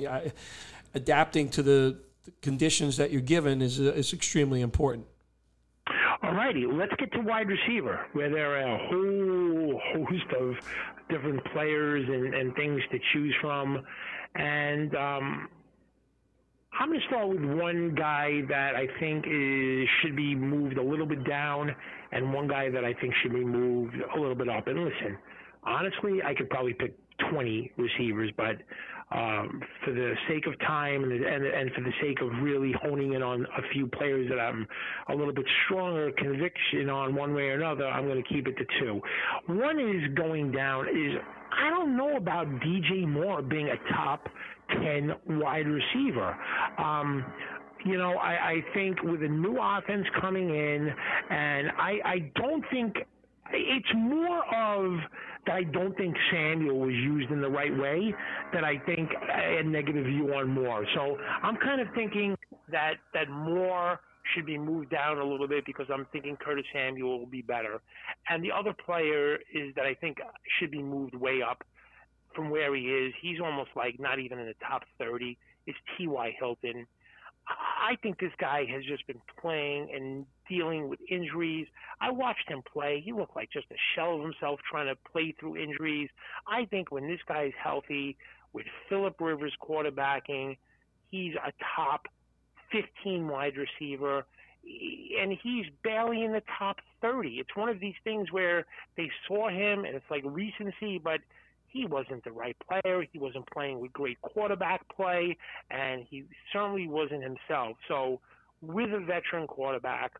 adapting 0.93 1.49
to 1.49 1.63
the 1.63 1.99
conditions 2.41 2.97
that 2.97 3.11
you're 3.11 3.21
given 3.21 3.61
is 3.61 3.79
is 3.79 4.13
extremely 4.13 4.61
important. 4.61 5.05
All 6.23 6.33
righty, 6.33 6.65
let's 6.65 6.93
get 6.97 7.11
to 7.13 7.19
wide 7.19 7.47
receiver, 7.47 8.07
where 8.13 8.29
there 8.29 8.55
are 8.55 8.75
a 8.75 8.87
whole 8.87 9.81
host 9.93 10.31
of 10.39 10.55
different 11.09 11.43
players 11.53 12.07
and, 12.07 12.33
and 12.33 12.55
things 12.55 12.81
to 12.91 12.99
choose 13.13 13.35
from. 13.41 13.83
And 14.33 14.95
um, 14.95 15.49
I'm 16.79 16.89
going 16.89 16.99
to 16.99 17.07
start 17.07 17.29
with 17.29 17.43
one 17.43 17.93
guy 17.95 18.41
that 18.49 18.75
I 18.75 18.87
think 18.99 19.25
is, 19.27 19.87
should 20.01 20.15
be 20.15 20.33
moved 20.35 20.77
a 20.77 20.83
little 20.83 21.05
bit 21.05 21.23
down, 21.27 21.73
and 22.11 22.33
one 22.33 22.47
guy 22.47 22.69
that 22.69 22.83
I 22.83 22.93
think 22.93 23.13
should 23.21 23.33
be 23.33 23.45
moved 23.45 23.95
a 23.95 24.19
little 24.19 24.35
bit 24.35 24.49
up. 24.49 24.67
And 24.67 24.83
listen, 24.83 25.17
honestly, 25.63 26.21
I 26.23 26.33
could 26.33 26.49
probably 26.49 26.73
pick 26.73 26.95
20 27.31 27.71
receivers, 27.77 28.31
but 28.35 28.57
um, 29.15 29.61
for 29.83 29.91
the 29.91 30.13
sake 30.27 30.45
of 30.45 30.59
time 30.59 31.03
and, 31.03 31.13
and, 31.13 31.45
and 31.45 31.71
for 31.71 31.81
the 31.81 31.91
sake 32.01 32.21
of 32.21 32.29
really 32.41 32.73
honing 32.81 33.13
in 33.13 33.23
on 33.23 33.45
a 33.57 33.61
few 33.73 33.87
players 33.87 34.29
that 34.29 34.39
I'm 34.39 34.67
a 35.09 35.15
little 35.15 35.33
bit 35.33 35.45
stronger 35.65 36.11
conviction 36.17 36.89
on 36.89 37.15
one 37.15 37.33
way 37.33 37.43
or 37.43 37.53
another, 37.53 37.87
I'm 37.87 38.05
going 38.05 38.21
to 38.21 38.29
keep 38.29 38.47
it 38.47 38.57
to 38.57 38.65
two. 38.79 39.01
One 39.47 39.79
is 39.79 40.13
going 40.15 40.51
down 40.51 40.89
is 40.89 41.17
I 41.57 41.69
don't 41.69 41.95
know 41.95 42.17
about 42.17 42.47
DJ 42.59 43.07
Moore 43.07 43.41
being 43.41 43.69
a 43.69 43.93
top 43.93 44.27
10 44.83 45.13
wide 45.39 45.67
receiver. 45.67 46.35
Um, 46.77 47.25
you 47.85 47.97
know, 47.97 48.15
I, 48.15 48.31
I 48.33 48.65
think 48.73 49.01
with 49.03 49.23
a 49.23 49.27
new 49.27 49.57
offense 49.61 50.05
coming 50.19 50.49
in, 50.49 50.91
and 51.29 51.71
I, 51.77 51.99
I 52.03 52.31
don't 52.35 52.65
think 52.71 52.95
it's 53.51 53.87
more 53.95 54.43
of 54.53 54.99
that 55.45 55.55
I 55.55 55.63
don't 55.63 55.95
think 55.95 56.15
Samuel 56.31 56.79
was 56.79 56.93
used 56.93 57.31
in 57.31 57.41
the 57.41 57.49
right 57.49 57.75
way 57.77 58.13
that 58.53 58.63
I 58.63 58.79
think 58.85 59.09
a 59.13 59.63
negative 59.63 60.05
view 60.05 60.33
on 60.33 60.49
Moore. 60.49 60.85
So 60.95 61.17
I'm 61.43 61.57
kind 61.57 61.81
of 61.81 61.87
thinking 61.93 62.35
that 62.71 62.93
that 63.13 63.29
Moore 63.29 63.99
should 64.33 64.45
be 64.45 64.57
moved 64.57 64.89
down 64.89 65.19
a 65.19 65.23
little 65.23 65.47
bit 65.47 65.65
because 65.65 65.85
I'm 65.93 66.07
thinking 66.11 66.35
Curtis 66.37 66.65
Samuel 66.73 67.19
will 67.19 67.27
be 67.27 67.43
better. 67.43 67.79
And 68.29 68.43
the 68.43 68.51
other 68.51 68.73
player 68.73 69.35
is 69.53 69.73
that 69.75 69.85
I 69.85 69.93
think 69.93 70.17
should 70.59 70.71
be 70.71 70.81
moved 70.81 71.13
way 71.15 71.41
up 71.47 71.63
from 72.35 72.49
where 72.49 72.75
he 72.75 72.83
is. 72.83 73.13
He's 73.21 73.39
almost 73.39 73.69
like 73.75 73.99
not 73.99 74.19
even 74.19 74.39
in 74.39 74.47
the 74.47 74.55
top 74.67 74.83
30. 74.99 75.37
Is 75.67 75.75
T.Y. 75.97 76.35
Hilton. 76.37 76.85
I 77.47 77.95
think 78.01 78.19
this 78.19 78.31
guy 78.39 78.65
has 78.71 78.83
just 78.83 79.05
been 79.07 79.21
playing 79.39 79.89
and 79.93 80.25
dealing 80.49 80.89
with 80.89 80.99
injuries. 81.09 81.67
I 82.01 82.11
watched 82.11 82.49
him 82.49 82.63
play. 82.71 83.01
He 83.03 83.13
looked 83.13 83.35
like 83.35 83.49
just 83.51 83.67
a 83.71 83.75
shell 83.93 84.15
of 84.15 84.21
himself 84.21 84.59
trying 84.69 84.87
to 84.87 84.95
play 85.11 85.35
through 85.39 85.57
injuries. 85.57 86.09
I 86.47 86.65
think 86.65 86.91
when 86.91 87.07
this 87.07 87.19
guy 87.27 87.43
is 87.43 87.53
healthy, 87.61 88.17
with 88.55 88.65
Philip 88.87 89.19
Rivers 89.19 89.53
quarterbacking, 89.61 90.57
he's 91.11 91.33
a 91.35 91.51
top 91.75 92.07
15 92.71 93.27
wide 93.27 93.53
receiver 93.57 94.25
and 95.21 95.37
he's 95.43 95.65
barely 95.83 96.23
in 96.23 96.31
the 96.31 96.41
top 96.57 96.77
30. 97.01 97.35
It's 97.39 97.55
one 97.55 97.69
of 97.69 97.79
these 97.79 97.93
things 98.03 98.31
where 98.31 98.65
they 98.97 99.11
saw 99.27 99.49
him 99.49 99.85
and 99.85 99.95
it's 99.95 100.09
like 100.09 100.23
recency, 100.25 100.97
but 100.97 101.19
he 101.75 101.85
wasn't 101.85 102.23
the 102.23 102.31
right 102.31 102.55
player. 102.67 103.05
He 103.11 103.19
wasn't 103.19 103.45
playing 103.51 103.81
with 103.81 103.91
great 103.91 104.19
quarterback 104.21 104.81
play, 104.95 105.37
and 105.69 106.05
he 106.09 106.23
certainly 106.53 106.87
wasn't 106.87 107.21
himself. 107.21 107.75
So, 107.89 108.21
with 108.61 108.91
a 108.93 108.99
veteran 108.99 109.45
quarterback, 109.45 110.13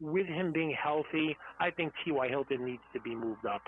with 0.00 0.26
him 0.26 0.52
being 0.52 0.72
healthy, 0.72 1.36
I 1.58 1.70
think 1.70 1.92
T.Y. 2.04 2.28
Hilton 2.28 2.64
needs 2.64 2.82
to 2.92 3.00
be 3.00 3.14
moved 3.14 3.44
up. 3.44 3.62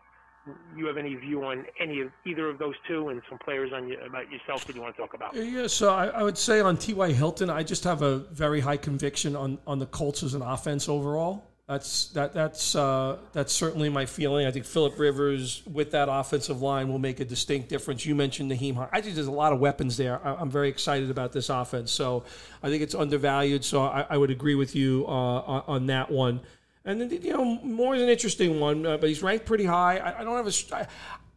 You 0.77 0.87
have 0.87 0.97
any 0.97 1.15
view 1.17 1.45
on 1.45 1.67
any 1.81 2.01
of 2.01 2.11
either 2.25 2.49
of 2.49 2.59
those 2.59 2.75
two, 2.89 3.09
and 3.09 3.21
some 3.29 3.39
players 3.39 3.73
on 3.73 3.93
about 4.07 4.31
yourself 4.31 4.65
that 4.67 4.77
you 4.77 4.83
want 4.83 4.95
to 4.95 5.03
talk 5.03 5.15
about? 5.15 5.35
Yeah, 5.35 5.67
so 5.67 5.93
I, 5.93 6.07
I 6.07 6.23
would 6.23 6.39
say 6.39 6.61
on 6.61 6.77
T.Y. 6.77 7.13
Hilton, 7.13 7.51
I 7.51 7.65
just 7.65 7.83
have 7.85 8.03
a 8.03 8.19
very 8.19 8.61
high 8.61 8.77
conviction 8.77 9.35
on 9.35 9.59
on 9.67 9.81
the 9.81 9.87
Colts 9.87 10.23
as 10.23 10.35
an 10.35 10.43
offense 10.43 10.89
overall. 10.89 11.52
That's 11.69 12.07
that 12.09 12.35
that's 12.35 12.75
uh, 12.75 13.19
that's 13.33 13.53
certainly 13.53 13.89
my 13.89 14.05
feeling. 14.05 14.47
I 14.47 14.51
think 14.51 14.67
Philip 14.67 14.99
Rivers 14.99 15.63
with 15.65 15.93
that 15.93 16.09
offensive 16.11 16.61
line 16.61 16.89
will 16.89 16.99
make 16.99 17.21
a 17.21 17.25
distinct 17.25 17.69
difference. 17.69 18.05
You 18.05 18.17
mentioned 18.17 18.51
Nyheim. 18.51 18.89
I 18.93 19.01
think 19.01 19.15
there's 19.15 19.29
a 19.29 19.31
lot 19.31 19.53
of 19.53 19.61
weapons 19.61 19.97
there. 19.97 20.21
I, 20.27 20.41
am 20.41 20.51
very 20.51 20.69
excited 20.69 21.09
about 21.09 21.33
this 21.33 21.51
offense. 21.51 21.93
So 21.93 22.25
I 22.65 22.69
think 22.69 22.83
it's 22.83 22.97
undervalued. 22.97 23.65
So 23.65 23.85
I, 23.85 24.05
I 24.11 24.17
would 24.17 24.31
agree 24.31 24.57
with 24.57 24.75
you 24.75 25.05
uh, 25.07 25.11
on, 25.11 25.63
on, 25.69 25.87
that 25.87 26.11
one. 26.11 26.41
And 26.85 27.01
then 27.01 27.11
you 27.11 27.33
know 27.33 27.45
Moore 27.45 27.95
is 27.95 28.03
an 28.03 28.09
interesting 28.09 28.59
one, 28.59 28.85
uh, 28.85 28.97
but 28.97 29.09
he's 29.09 29.23
ranked 29.23 29.47
pretty 29.47 29.65
high. 29.65 29.99
I, 29.99 30.21
I 30.21 30.25
don't 30.25 30.37
have 30.37 30.49
a. 30.49 30.77
I, 30.77 30.87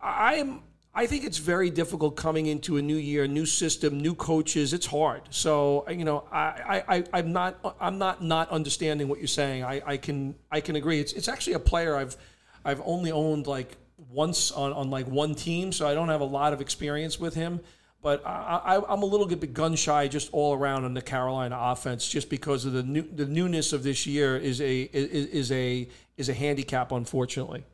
I 0.02 0.34
am 0.36 0.64
I 0.98 1.08
think 1.08 1.26
it's 1.26 1.40
very 1.40 1.70
difficult 1.70 2.16
coming 2.16 2.46
into 2.46 2.78
a 2.78 2.82
new 2.82 2.96
year, 2.96 3.28
new 3.28 3.46
system, 3.46 4.00
new 4.00 4.16
coaches. 4.16 4.72
It's 4.72 4.86
hard. 4.86 5.24
So 5.30 5.86
you 5.90 6.06
know, 6.06 6.24
I, 6.32 6.84
I, 6.88 7.04
I'm 7.12 7.34
not 7.34 7.76
I'm 7.82 7.98
not 7.98 8.24
not 8.24 8.50
understanding 8.50 9.10
what 9.10 9.20
you're 9.20 9.28
saying. 9.28 9.66
I, 9.66 9.82
I 9.86 9.98
can 9.98 10.36
I 10.50 10.62
can 10.62 10.78
agree. 10.78 11.02
It's 11.02 11.12
it's 11.12 11.28
actually 11.28 11.54
a 11.54 11.60
player 11.60 11.98
I've 11.98 12.16
I've 12.64 12.82
only 12.86 13.12
owned 13.12 13.46
like 13.46 13.76
once 14.10 14.52
on, 14.52 14.72
on 14.72 14.90
like 14.90 15.08
one 15.08 15.36
team, 15.36 15.74
so 15.74 15.86
I 15.86 15.94
don't 15.94 16.08
have 16.08 16.22
a 16.22 16.26
lot 16.26 16.54
of 16.54 16.62
experience 16.62 17.20
with 17.20 17.34
him. 17.34 17.60
But 18.02 18.22
I, 18.26 18.76
am 18.88 19.02
a 19.02 19.06
little 19.06 19.26
bit 19.26 19.54
gun 19.54 19.76
shy 19.76 20.08
just 20.08 20.30
all 20.32 20.54
around 20.54 20.86
on 20.86 20.94
the 20.94 21.02
Carolina 21.02 21.58
offense, 21.60 22.08
just 22.08 22.30
because 22.30 22.64
of 22.64 22.72
the 22.72 22.84
new 22.84 23.02
the 23.02 23.26
newness 23.26 23.74
of 23.74 23.84
this 23.84 24.06
year 24.08 24.38
is 24.38 24.62
a 24.62 24.82
is, 24.94 25.26
is 25.28 25.52
a 25.52 25.90
is 26.16 26.30
a 26.30 26.34
handicap, 26.34 26.94
unfortunately. 26.94 27.66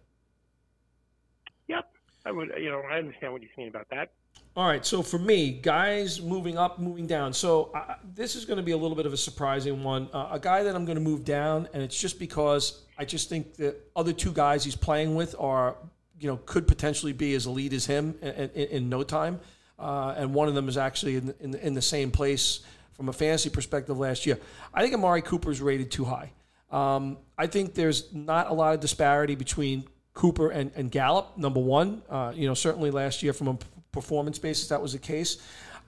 I 2.32 2.34
would, 2.34 2.52
you 2.58 2.70
know, 2.70 2.82
I 2.90 2.98
understand 2.98 3.34
what 3.34 3.42
you're 3.42 3.52
saying 3.56 3.68
about 3.68 3.88
that. 3.90 4.12
All 4.56 4.66
right, 4.66 4.86
so 4.86 5.02
for 5.02 5.20
me, 5.20 5.52
guys 5.52 6.22
moving 6.22 6.58
up, 6.58 6.80
moving 6.80 7.06
down. 7.06 7.34
So 7.34 7.72
uh, 7.76 7.96
this 8.16 8.36
is 8.36 8.46
going 8.46 8.58
to 8.58 8.64
be 8.64 8.72
a 8.72 8.78
little 8.78 8.96
bit 8.96 9.06
of 9.06 9.12
a 9.12 9.18
surprising 9.18 9.84
one. 9.84 10.10
Uh, 10.14 10.30
a 10.32 10.40
guy 10.40 10.64
that 10.64 10.76
I'm 10.76 10.86
going 10.86 10.98
to 10.98 11.04
move 11.04 11.26
down, 11.26 11.68
and 11.74 11.84
it's 11.84 12.00
just 12.00 12.20
because 12.20 12.82
I 12.98 13.04
just 13.04 13.28
think 13.28 13.56
the 13.56 13.76
other 13.96 14.14
two 14.14 14.32
guys 14.32 14.64
he's 14.64 14.76
playing 14.76 15.16
with 15.16 15.36
are, 15.40 15.76
you 16.20 16.28
know, 16.28 16.38
could 16.46 16.68
potentially 16.68 17.14
be 17.14 17.34
as 17.34 17.48
elite 17.48 17.74
as 17.74 17.86
him 17.86 18.16
in, 18.22 18.30
in, 18.30 18.50
in 18.50 18.90
no 18.90 19.04
time. 19.04 19.40
Uh, 19.78 20.14
and 20.18 20.34
one 20.34 20.48
of 20.48 20.56
them 20.56 20.70
is 20.70 20.78
actually 20.78 21.18
in, 21.18 21.34
in, 21.42 21.56
in, 21.56 21.74
the 21.74 21.82
same 21.82 22.12
place 22.12 22.60
from 22.94 23.10
a 23.10 23.14
fantasy 23.14 23.50
perspective 23.50 23.98
last 23.98 24.26
year. 24.26 24.38
I 24.74 24.84
think 24.84 24.94
Amari 24.94 25.22
Cooper 25.22 25.50
is 25.50 25.60
rated 25.60 25.92
too 25.92 26.06
high. 26.06 26.32
Um, 26.70 27.18
I 27.38 27.48
think 27.48 27.74
there's 27.74 28.14
not 28.14 28.50
a 28.50 28.54
lot 28.54 28.76
of 28.76 28.80
disparity 28.80 29.34
between 29.36 29.86
Cooper 30.14 30.50
and, 30.50 30.72
and 30.76 30.92
Gallup, 30.92 31.38
number 31.38 31.60
one. 31.60 32.02
Uh, 32.10 32.34
you 32.36 32.48
know, 32.48 32.54
certainly 32.54 32.92
last 32.92 33.24
year 33.24 33.34
from 33.34 33.48
a 33.48 33.58
performance 33.92 34.40
basis, 34.40 34.68
that 34.70 34.82
was 34.82 34.94
the 34.94 35.00
case. 35.00 35.38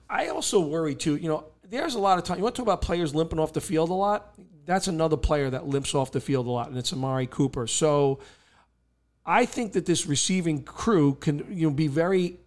I 0.08 0.28
also 0.28 0.60
worry 0.60 0.94
too. 0.94 1.16
You 1.16 1.28
know, 1.28 1.44
there's 1.68 1.94
a 1.94 1.98
lot 1.98 2.18
of 2.18 2.24
time. 2.24 2.38
You 2.38 2.44
want 2.44 2.54
to 2.54 2.60
talk 2.60 2.66
about 2.66 2.82
players 2.82 3.14
limping 3.14 3.38
off 3.38 3.52
the 3.52 3.60
field 3.60 3.90
a 3.90 3.94
lot? 3.94 4.34
That's 4.66 4.88
another 4.88 5.16
player 5.16 5.50
that 5.50 5.66
limps 5.66 5.94
off 5.94 6.12
the 6.12 6.20
field 6.20 6.46
a 6.46 6.50
lot, 6.50 6.68
and 6.68 6.78
it's 6.78 6.92
Amari 6.92 7.26
Cooper. 7.26 7.66
So 7.66 8.20
I 9.26 9.44
think 9.44 9.72
that 9.72 9.86
this 9.86 10.06
receiving 10.06 10.62
crew 10.62 11.14
can 11.14 11.46
you 11.50 11.68
know 11.68 11.74
be 11.74 11.86
very 11.86 12.38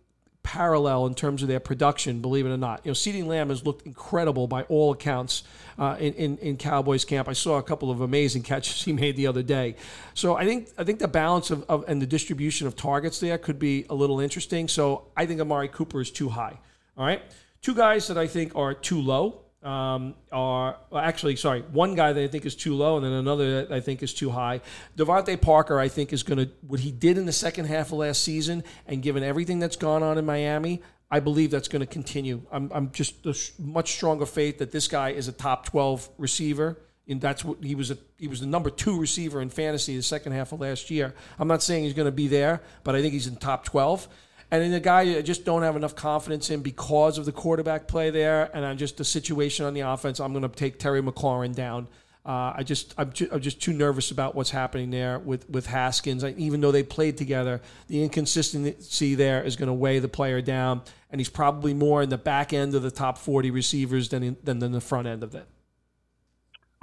parallel 0.47 1.07
in 1.07 1.13
terms 1.13 1.41
of 1.41 1.49
their 1.49 1.59
production, 1.59 2.21
believe 2.21 2.45
it 2.45 2.49
or 2.49 2.57
not. 2.57 2.79
You 2.85 2.91
know, 2.91 2.93
CeeDee 2.93 3.25
Lamb 3.25 3.49
has 3.49 3.65
looked 3.65 3.85
incredible 3.85 4.47
by 4.47 4.63
all 4.63 4.93
accounts 4.93 5.43
uh, 5.77 5.97
in, 5.99 6.13
in, 6.13 6.37
in 6.37 6.55
Cowboys 6.55 7.03
camp. 7.03 7.27
I 7.27 7.33
saw 7.33 7.57
a 7.57 7.63
couple 7.63 7.91
of 7.91 7.99
amazing 7.99 8.43
catches 8.43 8.81
he 8.85 8.93
made 8.93 9.17
the 9.17 9.27
other 9.27 9.43
day. 9.43 9.75
So 10.13 10.37
I 10.37 10.45
think 10.45 10.69
I 10.77 10.85
think 10.85 10.99
the 10.99 11.09
balance 11.09 11.51
of, 11.51 11.65
of 11.67 11.83
and 11.89 12.01
the 12.01 12.05
distribution 12.05 12.65
of 12.65 12.77
targets 12.77 13.19
there 13.19 13.37
could 13.37 13.59
be 13.59 13.85
a 13.89 13.93
little 13.93 14.21
interesting. 14.21 14.69
So 14.69 15.09
I 15.17 15.25
think 15.25 15.41
Amari 15.41 15.67
Cooper 15.67 15.99
is 15.99 16.11
too 16.11 16.29
high. 16.29 16.57
All 16.97 17.05
right, 17.05 17.21
two 17.61 17.75
guys 17.75 18.07
that 18.07 18.17
I 18.17 18.25
think 18.25 18.55
are 18.55 18.73
too 18.73 19.01
low 19.01 19.41
um, 19.63 20.13
are 20.31 20.77
well, 20.89 21.01
actually 21.03 21.35
sorry 21.35 21.61
one 21.61 21.95
guy 21.95 22.13
that 22.13 22.23
I 22.23 22.27
think 22.27 22.45
is 22.45 22.55
too 22.55 22.75
low 22.75 22.97
and 22.97 23.05
then 23.05 23.11
another 23.11 23.65
that 23.65 23.71
I 23.71 23.79
think 23.79 24.03
is 24.03 24.13
too 24.13 24.29
high. 24.29 24.61
DeVante 24.95 25.41
Parker 25.41 25.79
I 25.79 25.87
think 25.87 26.13
is 26.13 26.23
going 26.23 26.37
to 26.37 26.51
what 26.61 26.79
he 26.79 26.91
did 26.91 27.17
in 27.17 27.25
the 27.25 27.31
second 27.31 27.65
half 27.65 27.87
of 27.87 27.93
last 27.93 28.23
season 28.23 28.63
and 28.85 29.01
given 29.01 29.23
everything 29.23 29.59
that's 29.59 29.75
gone 29.75 30.03
on 30.03 30.17
in 30.17 30.25
Miami. 30.25 30.81
I 31.09 31.21
believe 31.21 31.51
that's 31.51 31.69
going 31.69 31.79
to 31.79 31.85
continue. 31.85 32.41
I'm, 32.51 32.69
I'm 32.73 32.91
just 32.91 33.15
much 33.57 33.93
stronger 33.93 34.25
faith 34.25 34.57
that 34.57 34.71
this 34.71 34.89
guy 34.89 35.11
is 35.11 35.29
a 35.29 35.31
top 35.31 35.65
12 35.65 36.09
receiver 36.17 36.77
and 37.07 37.21
that's 37.21 37.45
what 37.45 37.63
he 37.63 37.75
was 37.75 37.91
a, 37.91 37.97
he 38.17 38.27
was 38.27 38.41
the 38.41 38.45
number 38.45 38.69
two 38.69 38.99
receiver 38.99 39.41
in 39.41 39.49
fantasy 39.49 39.95
the 39.95 40.03
second 40.03 40.33
half 40.33 40.51
of 40.51 40.59
last 40.59 40.91
year. 40.91 41.13
I'm 41.39 41.47
not 41.47 41.63
saying 41.63 41.85
he's 41.85 41.93
going 41.93 42.07
to 42.07 42.11
be 42.11 42.27
there, 42.27 42.61
but 42.83 42.95
I 42.95 43.01
think 43.01 43.13
he's 43.13 43.27
in 43.27 43.37
top 43.37 43.63
12. 43.65 44.07
And 44.49 44.63
in 44.63 44.73
a 44.73 44.79
guy 44.79 45.01
I 45.01 45.21
just 45.21 45.43
don't 45.43 45.63
have 45.63 45.75
enough 45.75 45.95
confidence 45.95 46.49
in 46.49 46.61
because 46.61 47.17
of 47.17 47.25
the 47.25 47.31
quarterback 47.31 47.87
play 47.87 48.09
there, 48.09 48.49
and 48.53 48.65
I'm 48.65 48.77
just 48.77 48.97
the 48.97 49.05
situation 49.05 49.65
on 49.65 49.73
the 49.73 49.81
offense. 49.81 50.19
I'm 50.19 50.31
going 50.33 50.49
to 50.49 50.49
take 50.49 50.79
Terry 50.79 51.01
McLaurin 51.01 51.53
down. 51.53 51.87
Uh, 52.25 52.53
I 52.57 52.63
just 52.63 52.93
I'm, 52.97 53.13
ju- 53.13 53.29
I'm, 53.31 53.39
just 53.39 53.61
too 53.61 53.71
nervous 53.71 54.11
about 54.11 54.35
what's 54.35 54.49
happening 54.49 54.89
there 54.89 55.17
with 55.17 55.49
with 55.49 55.65
Haskins. 55.65 56.25
I, 56.25 56.31
even 56.31 56.59
though 56.59 56.73
they 56.73 56.83
played 56.83 57.17
together, 57.17 57.61
the 57.87 58.03
inconsistency 58.03 59.15
there 59.15 59.41
is 59.43 59.55
going 59.55 59.67
to 59.67 59.73
weigh 59.73 59.99
the 59.99 60.09
player 60.09 60.41
down, 60.41 60.81
and 61.09 61.21
he's 61.21 61.29
probably 61.29 61.73
more 61.73 62.01
in 62.01 62.09
the 62.09 62.17
back 62.17 62.51
end 62.51 62.75
of 62.75 62.83
the 62.83 62.91
top 62.91 63.17
40 63.17 63.49
receivers 63.51 64.09
than 64.09 64.23
in, 64.23 64.37
than 64.43 64.61
in 64.61 64.73
the 64.73 64.81
front 64.81 65.07
end 65.07 65.23
of 65.23 65.35
it. 65.35 65.47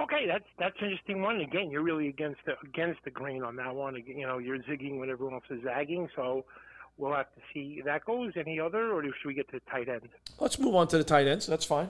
Okay, 0.01 0.25
that's 0.27 0.45
that's 0.57 0.75
an 0.79 0.85
interesting 0.85 1.21
one. 1.21 1.39
Again, 1.39 1.69
you're 1.69 1.83
really 1.83 2.07
against 2.07 2.39
the 2.47 2.53
against 2.63 3.03
the 3.05 3.11
grain 3.11 3.43
on 3.43 3.55
that 3.57 3.75
one. 3.75 4.01
You 4.03 4.25
know, 4.25 4.39
you're 4.39 4.59
zigging 4.59 4.97
when 4.97 5.11
everyone 5.11 5.35
else 5.35 5.43
is 5.51 5.63
zagging. 5.63 6.09
So 6.15 6.43
we'll 6.97 7.13
have 7.13 7.33
to 7.35 7.41
see 7.53 7.81
that 7.85 8.05
goes. 8.05 8.33
Any 8.35 8.59
other, 8.59 8.91
or 8.91 9.03
should 9.03 9.27
we 9.27 9.33
get 9.33 9.49
to 9.51 9.59
tight 9.71 9.89
end? 9.89 10.09
Let's 10.39 10.59
move 10.59 10.75
on 10.75 10.87
to 10.89 10.97
the 10.97 11.03
tight 11.03 11.27
ends. 11.27 11.47
That's 11.47 11.65
fine. 11.65 11.89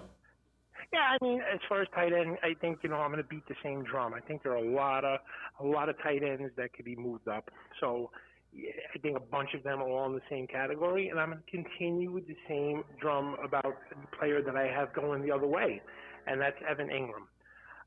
Yeah, 0.93 0.99
I 0.99 1.23
mean, 1.23 1.41
as 1.41 1.59
far 1.67 1.81
as 1.81 1.87
tight 1.93 2.13
end, 2.13 2.37
I 2.43 2.53
think 2.59 2.79
you 2.83 2.89
know 2.89 2.97
I'm 2.97 3.11
going 3.11 3.21
to 3.21 3.27
beat 3.27 3.47
the 3.47 3.55
same 3.63 3.83
drum. 3.83 4.13
I 4.13 4.19
think 4.21 4.43
there 4.43 4.53
are 4.53 4.63
a 4.63 4.71
lot 4.71 5.03
of 5.03 5.19
a 5.59 5.65
lot 5.65 5.89
of 5.89 6.01
tight 6.01 6.23
ends 6.23 6.51
that 6.57 6.73
could 6.73 6.85
be 6.85 6.95
moved 6.95 7.27
up. 7.27 7.49
So 7.79 8.11
I 8.53 8.97
think 8.99 9.17
a 9.17 9.21
bunch 9.21 9.53
of 9.53 9.63
them 9.63 9.79
are 9.79 9.89
all 9.89 10.05
in 10.07 10.13
the 10.13 10.21
same 10.29 10.47
category, 10.47 11.09
and 11.09 11.19
I'm 11.19 11.31
going 11.31 11.43
to 11.43 11.51
continue 11.51 12.11
with 12.11 12.27
the 12.27 12.37
same 12.47 12.83
drum 13.01 13.35
about 13.43 13.75
the 13.89 14.17
player 14.17 14.41
that 14.41 14.55
I 14.55 14.67
have 14.67 14.93
going 14.93 15.21
the 15.23 15.31
other 15.31 15.47
way, 15.47 15.81
and 16.27 16.39
that's 16.39 16.57
Evan 16.67 16.87
Engram. 16.87 17.27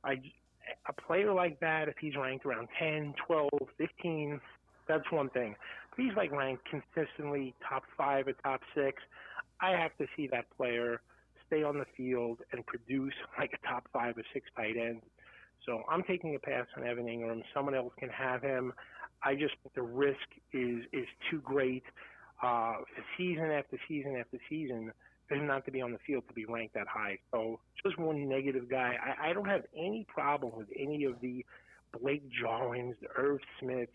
I 0.05 0.17
a 0.87 0.93
player 0.93 1.33
like 1.33 1.59
that, 1.61 1.89
if 1.89 1.95
he's 1.99 2.15
ranked 2.15 2.45
around 2.45 2.69
10, 2.79 3.15
12, 3.27 3.49
15, 3.79 4.39
that's 4.87 5.11
one 5.11 5.31
thing 5.31 5.55
he's 5.99 6.17
like 6.17 6.33
ranked 6.33 6.65
consistently 6.69 7.55
top 7.69 7.83
five 7.97 8.27
or 8.29 8.33
top 8.45 8.61
six, 8.75 9.03
I 9.61 9.73
have 9.73 9.97
to 9.99 10.07
see 10.17 10.29
that 10.29 10.47
player 10.57 11.01
stay 11.47 11.63
on 11.63 11.79
the 11.79 11.87
field 11.97 12.39
and 12.53 12.65
produce 12.67 13.15
like 13.39 13.53
a 13.53 13.67
top 13.67 13.89
five 13.93 14.17
or 14.17 14.23
six 14.33 14.47
tight 14.57 14.77
end. 14.77 15.03
So 15.67 15.83
I'm 15.91 16.03
taking 16.05 16.35
a 16.35 16.39
pass 16.39 16.67
on 16.77 16.87
Evan 16.87 17.07
Engram. 17.07 17.43
Someone 17.53 17.75
else 17.75 17.93
can 17.99 18.09
have 18.09 18.43
him. 18.43 18.73
I 19.23 19.35
just 19.35 19.55
think 19.63 19.75
the 19.75 19.83
risk 19.83 20.17
is 20.53 20.85
is 20.93 21.07
too 21.31 21.41
great 21.41 21.83
uh, 22.43 22.75
season 23.17 23.47
after 23.47 23.79
season 23.89 24.17
after 24.17 24.39
season 24.49 24.93
for 25.29 25.35
him 25.35 25.47
not 25.47 25.65
to 25.67 25.71
be 25.73 25.83
on 25.83 25.93
the 25.93 25.99
field 26.07 26.25
to 26.29 26.35
be 26.35 26.47
ranked 26.47 26.75
that 26.75 26.87
high. 26.87 27.19
So 27.33 27.59
just 27.85 27.99
one 27.99 28.29
negative 28.29 28.71
guy. 28.71 28.95
I, 29.03 29.31
I 29.31 29.33
don't 29.33 29.49
have 29.49 29.63
any 29.77 30.07
problem 30.09 30.53
with 30.57 30.69
any 30.79 31.05
of 31.05 31.21
the 31.21 31.45
Blake 32.01 32.23
Jarwins, 32.31 32.95
the 33.03 33.09
Irv 33.17 33.41
Smiths, 33.61 33.93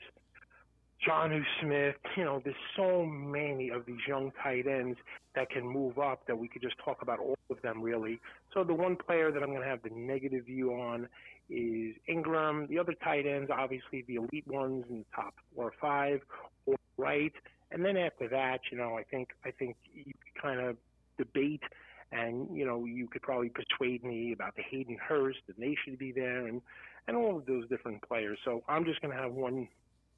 Jonnu 1.08 1.44
Smith, 1.62 1.96
you 2.16 2.24
know, 2.24 2.42
there's 2.44 2.56
so 2.76 3.06
many 3.06 3.70
of 3.70 3.86
these 3.86 4.00
young 4.08 4.32
tight 4.42 4.68
ends 4.68 4.98
that 5.36 5.50
can 5.50 5.68
move 5.68 5.98
up 6.00 6.26
that 6.28 6.38
we 6.38 6.48
could 6.48 6.62
just 6.62 6.76
talk 6.84 7.02
about 7.02 7.20
all 7.20 7.38
of 7.50 7.62
them 7.62 7.82
really. 7.82 8.20
So 8.54 8.64
the 8.64 8.74
one 8.74 8.96
player 8.96 9.32
that 9.32 9.42
I'm 9.42 9.50
going 9.50 9.62
to 9.62 9.68
have 9.68 9.82
the 9.84 9.90
negative 9.90 10.46
view 10.46 10.74
on 10.74 11.08
is 11.50 11.96
Engram. 12.10 12.68
The 12.70 12.80
other 12.80 12.94
tight 13.04 13.26
ends, 13.26 13.50
obviously 13.54 14.04
the 14.08 14.16
elite 14.16 14.48
ones 14.48 14.86
in 14.90 15.00
the 15.00 15.06
top 15.16 15.34
four 15.56 15.66
or 15.66 15.74
five, 15.82 16.22
or 16.66 16.76
right. 16.98 17.34
And 17.72 17.84
then 17.84 17.98
after 17.98 18.28
that, 18.30 18.60
you 18.72 18.78
know, 18.78 18.98
I 18.98 19.04
think 19.04 19.30
I 19.44 19.52
think 19.52 19.76
you 19.94 20.14
kind 20.42 20.60
of 20.60 20.78
debate, 21.18 21.64
and 22.12 22.56
you 22.56 22.66
know, 22.66 22.86
you 22.86 23.08
could 23.08 23.24
probably 23.24 23.50
persuade 23.50 24.04
me 24.04 24.32
about 24.32 24.56
the 24.56 24.64
Hayden 24.70 24.98
Hurst 24.98 25.40
and 25.48 25.58
they 25.58 25.76
should 25.84 25.98
be 25.98 26.12
there, 26.12 26.48
and 26.48 26.62
and 27.08 27.18
all 27.18 27.38
of 27.38 27.46
those 27.46 27.68
different 27.68 28.02
players. 28.08 28.38
So 28.46 28.64
I'm 28.70 28.86
just 28.86 29.02
going 29.02 29.16
to 29.16 29.22
have 29.22 29.34
one 29.34 29.68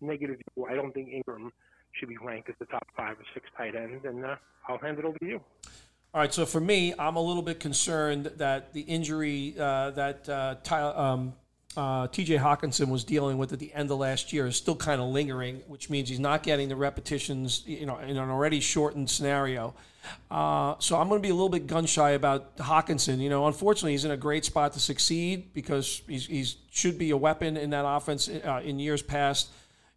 negative 0.02 0.38
view. 0.56 0.66
I 0.66 0.76
don't 0.76 0.94
think 0.94 1.10
Engram 1.10 1.52
should 1.94 2.10
be 2.10 2.18
ranked 2.18 2.50
as 2.50 2.56
the 2.60 2.66
top 2.66 2.88
five 2.96 3.18
or 3.18 3.26
six 3.34 3.48
tight 3.58 3.76
end, 3.76 4.06
and 4.06 4.26
uh, 4.26 4.36
I'll 4.68 4.78
hand 4.78 5.00
it 5.00 5.06
over 5.06 5.18
to 5.20 5.26
you. 5.26 5.42
All 6.14 6.22
right, 6.22 6.34
so 6.34 6.46
for 6.46 6.62
me, 6.62 6.94
I'm 6.98 7.18
a 7.18 7.22
little 7.22 7.42
bit 7.42 7.60
concerned 7.60 8.32
that 8.38 8.74
the 8.74 8.82
injury 8.82 9.56
uh, 9.60 9.92
that 9.92 10.30
uh, 10.30 10.56
um, 10.96 11.34
uh, 11.76 12.08
TJ 12.08 12.40
Hockenson 12.40 12.90
was 12.90 13.04
dealing 13.04 13.38
with 13.38 13.52
at 13.52 13.60
the 13.60 13.74
end 13.74 13.92
of 13.92 13.98
last 13.98 14.32
year 14.32 14.48
is 14.48 14.56
still 14.56 14.76
kind 14.76 15.02
of 15.02 15.08
lingering, 15.10 15.62
which 15.68 15.90
means 15.90 16.08
he's 16.08 16.20
not 16.20 16.44
getting 16.44 16.70
the 16.70 16.76
repetitions, 16.76 17.64
you 17.66 17.86
know, 17.86 17.98
in 17.98 18.18
an 18.18 18.30
already 18.30 18.60
shortened 18.60 19.10
scenario. 19.10 19.74
Uh, 20.30 20.76
so 20.80 20.98
I'm 20.98 21.10
going 21.10 21.22
to 21.22 21.26
be 21.26 21.32
a 21.32 21.34
little 21.34 21.50
bit 21.50 21.68
gun 21.68 21.86
shy 21.86 22.12
about 22.12 22.52
Hawkinson. 22.60 23.20
You 23.20 23.30
know, 23.30 23.48
unfortunately, 23.48 23.92
he's 23.92 24.06
in 24.06 24.12
a 24.12 24.18
great 24.18 24.46
spot 24.46 24.74
to 24.74 24.80
succeed 24.80 25.54
because 25.54 26.02
he 26.08 26.18
he's 26.18 26.58
should 26.72 26.98
be 26.98 27.12
a 27.12 27.18
weapon 27.18 27.58
in 27.58 27.72
that 27.72 27.86
offense 27.86 28.30
uh, 28.30 28.62
in 28.64 28.80
years 28.80 29.02
past. 29.02 29.50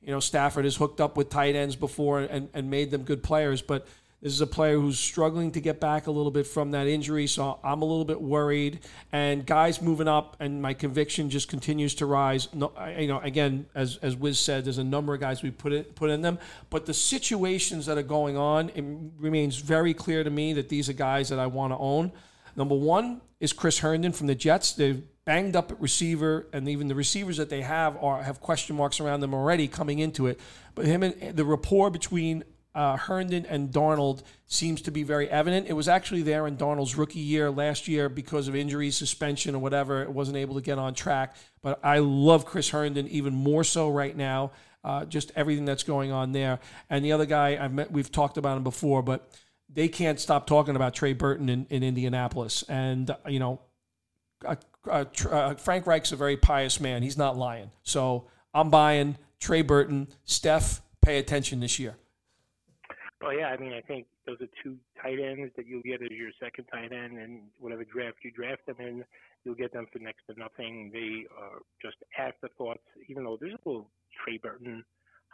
You 0.02 0.12
know, 0.12 0.20
Stafford 0.20 0.64
has 0.64 0.76
hooked 0.76 1.00
up 1.00 1.16
with 1.16 1.28
tight 1.28 1.54
ends 1.54 1.76
before 1.76 2.20
and, 2.20 2.48
and 2.54 2.70
made 2.70 2.90
them 2.90 3.02
good 3.02 3.22
players, 3.22 3.62
but 3.62 3.86
this 4.20 4.32
is 4.32 4.40
a 4.40 4.48
player 4.48 4.74
who's 4.80 4.98
struggling 4.98 5.52
to 5.52 5.60
get 5.60 5.78
back 5.78 6.08
a 6.08 6.10
little 6.10 6.32
bit 6.32 6.44
from 6.44 6.72
that 6.72 6.88
injury, 6.88 7.28
so 7.28 7.60
I'm 7.62 7.82
a 7.82 7.84
little 7.84 8.04
bit 8.04 8.20
worried. 8.20 8.80
And 9.12 9.46
guys 9.46 9.80
moving 9.80 10.08
up, 10.08 10.36
and 10.40 10.60
my 10.60 10.74
conviction 10.74 11.30
just 11.30 11.48
continues 11.48 11.94
to 11.96 12.06
rise. 12.06 12.52
No, 12.52 12.72
you 12.98 13.06
know, 13.06 13.20
again, 13.20 13.66
as 13.76 13.96
as 13.98 14.16
Wiz 14.16 14.40
said, 14.40 14.64
there's 14.64 14.78
a 14.78 14.84
number 14.84 15.14
of 15.14 15.20
guys 15.20 15.44
we 15.44 15.52
put 15.52 15.72
in, 15.72 15.84
put 15.84 16.10
in 16.10 16.22
them, 16.22 16.40
but 16.68 16.84
the 16.84 16.94
situations 16.94 17.86
that 17.86 17.96
are 17.96 18.02
going 18.02 18.36
on, 18.36 18.70
it 18.70 18.84
remains 19.20 19.58
very 19.58 19.94
clear 19.94 20.24
to 20.24 20.30
me 20.30 20.52
that 20.54 20.68
these 20.68 20.88
are 20.88 20.94
guys 20.94 21.28
that 21.28 21.38
I 21.38 21.46
want 21.46 21.72
to 21.72 21.78
own. 21.78 22.10
Number 22.58 22.74
one 22.74 23.20
is 23.38 23.52
Chris 23.52 23.78
Herndon 23.78 24.10
from 24.10 24.26
the 24.26 24.34
Jets. 24.34 24.72
They've 24.72 25.00
banged 25.24 25.54
up 25.54 25.70
at 25.70 25.80
receiver, 25.80 26.48
and 26.52 26.68
even 26.68 26.88
the 26.88 26.94
receivers 26.96 27.36
that 27.36 27.50
they 27.50 27.62
have 27.62 27.96
are 28.02 28.20
have 28.24 28.40
question 28.40 28.74
marks 28.74 28.98
around 28.98 29.20
them 29.20 29.32
already 29.32 29.68
coming 29.68 30.00
into 30.00 30.26
it. 30.26 30.40
But 30.74 30.84
him 30.84 31.04
and 31.04 31.36
the 31.36 31.44
rapport 31.44 31.88
between 31.88 32.42
uh, 32.74 32.96
Herndon 32.96 33.46
and 33.46 33.70
Darnold 33.70 34.24
seems 34.46 34.82
to 34.82 34.90
be 34.90 35.04
very 35.04 35.30
evident. 35.30 35.68
It 35.68 35.74
was 35.74 35.86
actually 35.86 36.22
there 36.22 36.48
in 36.48 36.56
Darnold's 36.56 36.96
rookie 36.96 37.20
year 37.20 37.48
last 37.48 37.86
year 37.86 38.08
because 38.08 38.48
of 38.48 38.56
injury, 38.56 38.90
suspension, 38.90 39.54
or 39.54 39.60
whatever. 39.60 40.02
It 40.02 40.10
wasn't 40.10 40.38
able 40.38 40.56
to 40.56 40.60
get 40.60 40.78
on 40.78 40.94
track. 40.94 41.36
But 41.62 41.78
I 41.84 41.98
love 41.98 42.44
Chris 42.44 42.70
Herndon 42.70 43.06
even 43.06 43.34
more 43.34 43.62
so 43.62 43.88
right 43.88 44.16
now. 44.16 44.50
Uh, 44.82 45.04
just 45.04 45.30
everything 45.36 45.64
that's 45.64 45.84
going 45.84 46.10
on 46.10 46.32
there. 46.32 46.58
And 46.90 47.04
the 47.04 47.12
other 47.12 47.26
guy 47.26 47.56
I've 47.62 47.72
met, 47.72 47.92
we've 47.92 48.10
talked 48.10 48.36
about 48.36 48.56
him 48.56 48.64
before, 48.64 49.02
but 49.02 49.30
they 49.68 49.88
can't 49.88 50.18
stop 50.18 50.46
talking 50.46 50.76
about 50.76 50.94
Trey 50.94 51.12
Burton 51.12 51.48
in, 51.48 51.66
in 51.70 51.82
Indianapolis. 51.82 52.64
And, 52.68 53.14
you 53.26 53.38
know, 53.38 53.60
uh, 54.44 54.56
uh, 54.88 55.04
uh, 55.30 55.54
Frank 55.54 55.86
Reich's 55.86 56.12
a 56.12 56.16
very 56.16 56.36
pious 56.36 56.80
man. 56.80 57.02
He's 57.02 57.18
not 57.18 57.36
lying. 57.36 57.70
So 57.82 58.26
I'm 58.54 58.70
buying 58.70 59.18
Trey 59.40 59.62
Burton. 59.62 60.08
Steph, 60.24 60.80
pay 61.02 61.18
attention 61.18 61.60
this 61.60 61.78
year. 61.78 61.96
Well, 63.20 63.36
yeah, 63.36 63.48
I 63.48 63.56
mean, 63.56 63.72
I 63.72 63.80
think 63.80 64.06
those 64.26 64.40
are 64.40 64.48
two 64.62 64.76
tight 65.02 65.18
ends 65.18 65.52
that 65.56 65.66
you'll 65.66 65.82
get 65.82 66.02
as 66.02 66.10
your 66.10 66.30
second 66.40 66.66
tight 66.66 66.92
end, 66.92 67.18
and 67.18 67.42
whatever 67.58 67.84
draft 67.84 68.18
you 68.22 68.30
draft 68.30 68.64
them 68.66 68.76
in, 68.78 69.04
you'll 69.44 69.56
get 69.56 69.72
them 69.72 69.86
for 69.92 69.98
next 69.98 70.22
to 70.30 70.38
nothing. 70.38 70.90
They 70.92 71.26
are 71.36 71.58
just 71.82 71.96
afterthoughts, 72.16 72.84
even 73.08 73.24
though 73.24 73.36
there's 73.40 73.54
a 73.54 73.68
little 73.68 73.90
Trey 74.24 74.38
Burton 74.38 74.84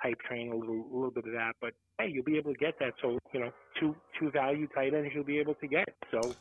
hype 0.02 0.20
train, 0.20 0.52
a 0.52 0.56
little, 0.56 0.86
a 0.92 0.94
little 0.94 1.10
bit 1.10 1.26
of 1.26 1.32
that, 1.32 1.52
but 1.60 1.72
hey, 1.98 2.08
you'll 2.12 2.24
be 2.24 2.36
able 2.36 2.52
to 2.52 2.58
get 2.58 2.78
that. 2.80 2.94
So, 3.00 3.18
you 3.32 3.40
know, 3.40 3.50
two 3.80 3.94
two 4.18 4.30
value 4.30 4.66
tight 4.74 4.94
ends 4.94 5.10
you'll 5.14 5.24
be 5.24 5.38
able 5.38 5.54
to 5.54 5.66
get. 5.66 5.88
So, 6.10 6.34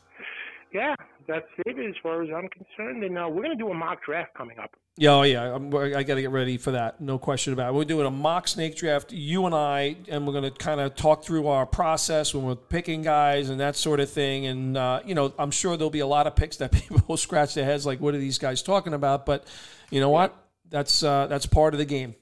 yeah, 0.72 0.94
that's 1.28 1.46
it 1.66 1.78
as 1.78 1.94
far 2.02 2.22
as 2.22 2.28
I'm 2.34 2.48
concerned. 2.48 3.04
And 3.04 3.18
uh, 3.18 3.28
we're 3.28 3.42
going 3.42 3.56
to 3.56 3.62
do 3.62 3.70
a 3.70 3.74
mock 3.74 4.04
draft 4.04 4.34
coming 4.34 4.58
up. 4.58 4.70
Yeah, 4.96 5.10
oh 5.10 5.22
yeah, 5.22 5.54
I'm, 5.54 5.74
i 5.74 6.04
got 6.04 6.14
to 6.14 6.22
get 6.22 6.30
ready 6.30 6.56
for 6.56 6.70
that. 6.70 7.00
No 7.00 7.18
question 7.18 7.52
about 7.52 7.70
it. 7.70 7.74
We're 7.74 7.84
doing 7.84 8.06
a 8.06 8.12
mock 8.12 8.46
snake 8.46 8.76
draft, 8.76 9.12
you 9.12 9.44
and 9.44 9.54
I, 9.54 9.96
and 10.08 10.24
we're 10.24 10.32
going 10.32 10.44
to 10.44 10.52
kind 10.52 10.80
of 10.80 10.94
talk 10.94 11.24
through 11.24 11.48
our 11.48 11.66
process 11.66 12.32
when 12.32 12.44
we're 12.44 12.54
picking 12.54 13.02
guys 13.02 13.50
and 13.50 13.58
that 13.58 13.74
sort 13.74 13.98
of 13.98 14.08
thing. 14.08 14.46
And 14.46 14.76
uh, 14.76 15.00
you 15.04 15.16
know, 15.16 15.34
I'm 15.36 15.50
sure 15.50 15.76
there'll 15.76 15.90
be 15.90 15.98
a 15.98 16.06
lot 16.06 16.28
of 16.28 16.36
picks 16.36 16.58
that 16.58 16.70
people 16.72 17.02
will 17.08 17.16
scratch 17.16 17.54
their 17.54 17.64
heads 17.64 17.84
like, 17.84 18.00
"What 18.00 18.14
are 18.14 18.18
these 18.18 18.38
guys 18.38 18.62
talking 18.62 18.94
about?" 18.94 19.26
But 19.26 19.46
you 19.90 19.98
know 20.00 20.10
what? 20.10 20.36
That's 20.70 21.02
uh, 21.02 21.26
that's 21.26 21.46
part 21.46 21.74
of 21.74 21.78
the 21.78 21.84
game. 21.84 22.14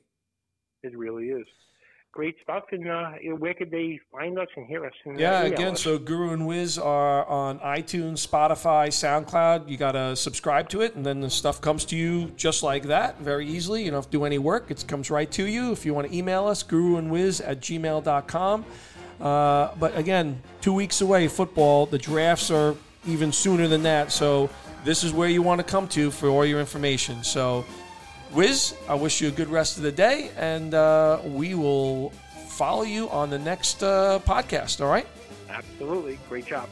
It 0.82 0.96
really 0.96 1.28
is. 1.28 1.46
great 2.10 2.36
stuff. 2.42 2.64
And 2.72 2.88
uh, 2.88 3.12
where 3.38 3.54
could 3.54 3.70
they 3.70 3.98
find 4.10 4.38
us 4.38 4.48
and 4.56 4.66
hear 4.66 4.84
us? 4.84 4.92
Yeah, 5.16 5.42
again, 5.42 5.76
so 5.76 5.98
Guru 5.98 6.32
and 6.32 6.46
Wiz 6.46 6.78
are 6.78 7.24
on 7.26 7.58
iTunes, 7.60 8.26
Spotify, 8.26 8.88
SoundCloud. 8.88 9.68
You 9.68 9.76
got 9.78 9.92
to 9.92 10.14
subscribe 10.16 10.68
to 10.70 10.82
it, 10.82 10.94
and 10.94 11.06
then 11.06 11.20
the 11.20 11.30
stuff 11.30 11.60
comes 11.60 11.84
to 11.86 11.96
you 11.96 12.32
just 12.36 12.62
like 12.62 12.84
that, 12.84 13.18
very 13.20 13.46
easily. 13.46 13.84
You 13.84 13.90
don't 13.92 13.98
have 13.98 14.10
to 14.10 14.18
do 14.18 14.24
any 14.24 14.38
work. 14.38 14.70
It 14.70 14.84
comes 14.86 15.10
right 15.10 15.30
to 15.32 15.46
you. 15.46 15.72
If 15.72 15.86
you 15.86 15.94
want 15.94 16.10
to 16.10 16.16
email 16.16 16.46
us, 16.46 16.62
guruandwiz 16.62 17.40
at 17.46 17.60
gmail.com. 17.60 18.64
Uh, 19.20 19.68
but 19.78 19.96
again, 19.96 20.42
two 20.60 20.72
weeks 20.72 21.00
away, 21.00 21.28
football. 21.28 21.86
The 21.86 21.98
drafts 21.98 22.50
are 22.50 22.74
even 23.06 23.32
sooner 23.32 23.68
than 23.68 23.84
that. 23.84 24.12
So 24.12 24.50
this 24.84 25.04
is 25.04 25.12
where 25.12 25.28
you 25.28 25.42
want 25.42 25.60
to 25.60 25.64
come 25.64 25.86
to 25.88 26.10
for 26.10 26.28
all 26.28 26.44
your 26.44 26.60
information. 26.60 27.22
So, 27.22 27.64
Wiz, 28.34 28.74
I 28.88 28.94
wish 28.94 29.20
you 29.20 29.28
a 29.28 29.30
good 29.30 29.48
rest 29.48 29.76
of 29.76 29.82
the 29.82 29.92
day, 29.92 30.30
and 30.38 30.72
uh, 30.72 31.20
we 31.22 31.54
will 31.54 32.10
follow 32.48 32.82
you 32.82 33.10
on 33.10 33.28
the 33.28 33.38
next 33.38 33.82
uh, 33.82 34.20
podcast. 34.24 34.80
All 34.80 34.90
right? 34.90 35.06
Absolutely. 35.50 36.18
Great 36.30 36.46
job. 36.46 36.68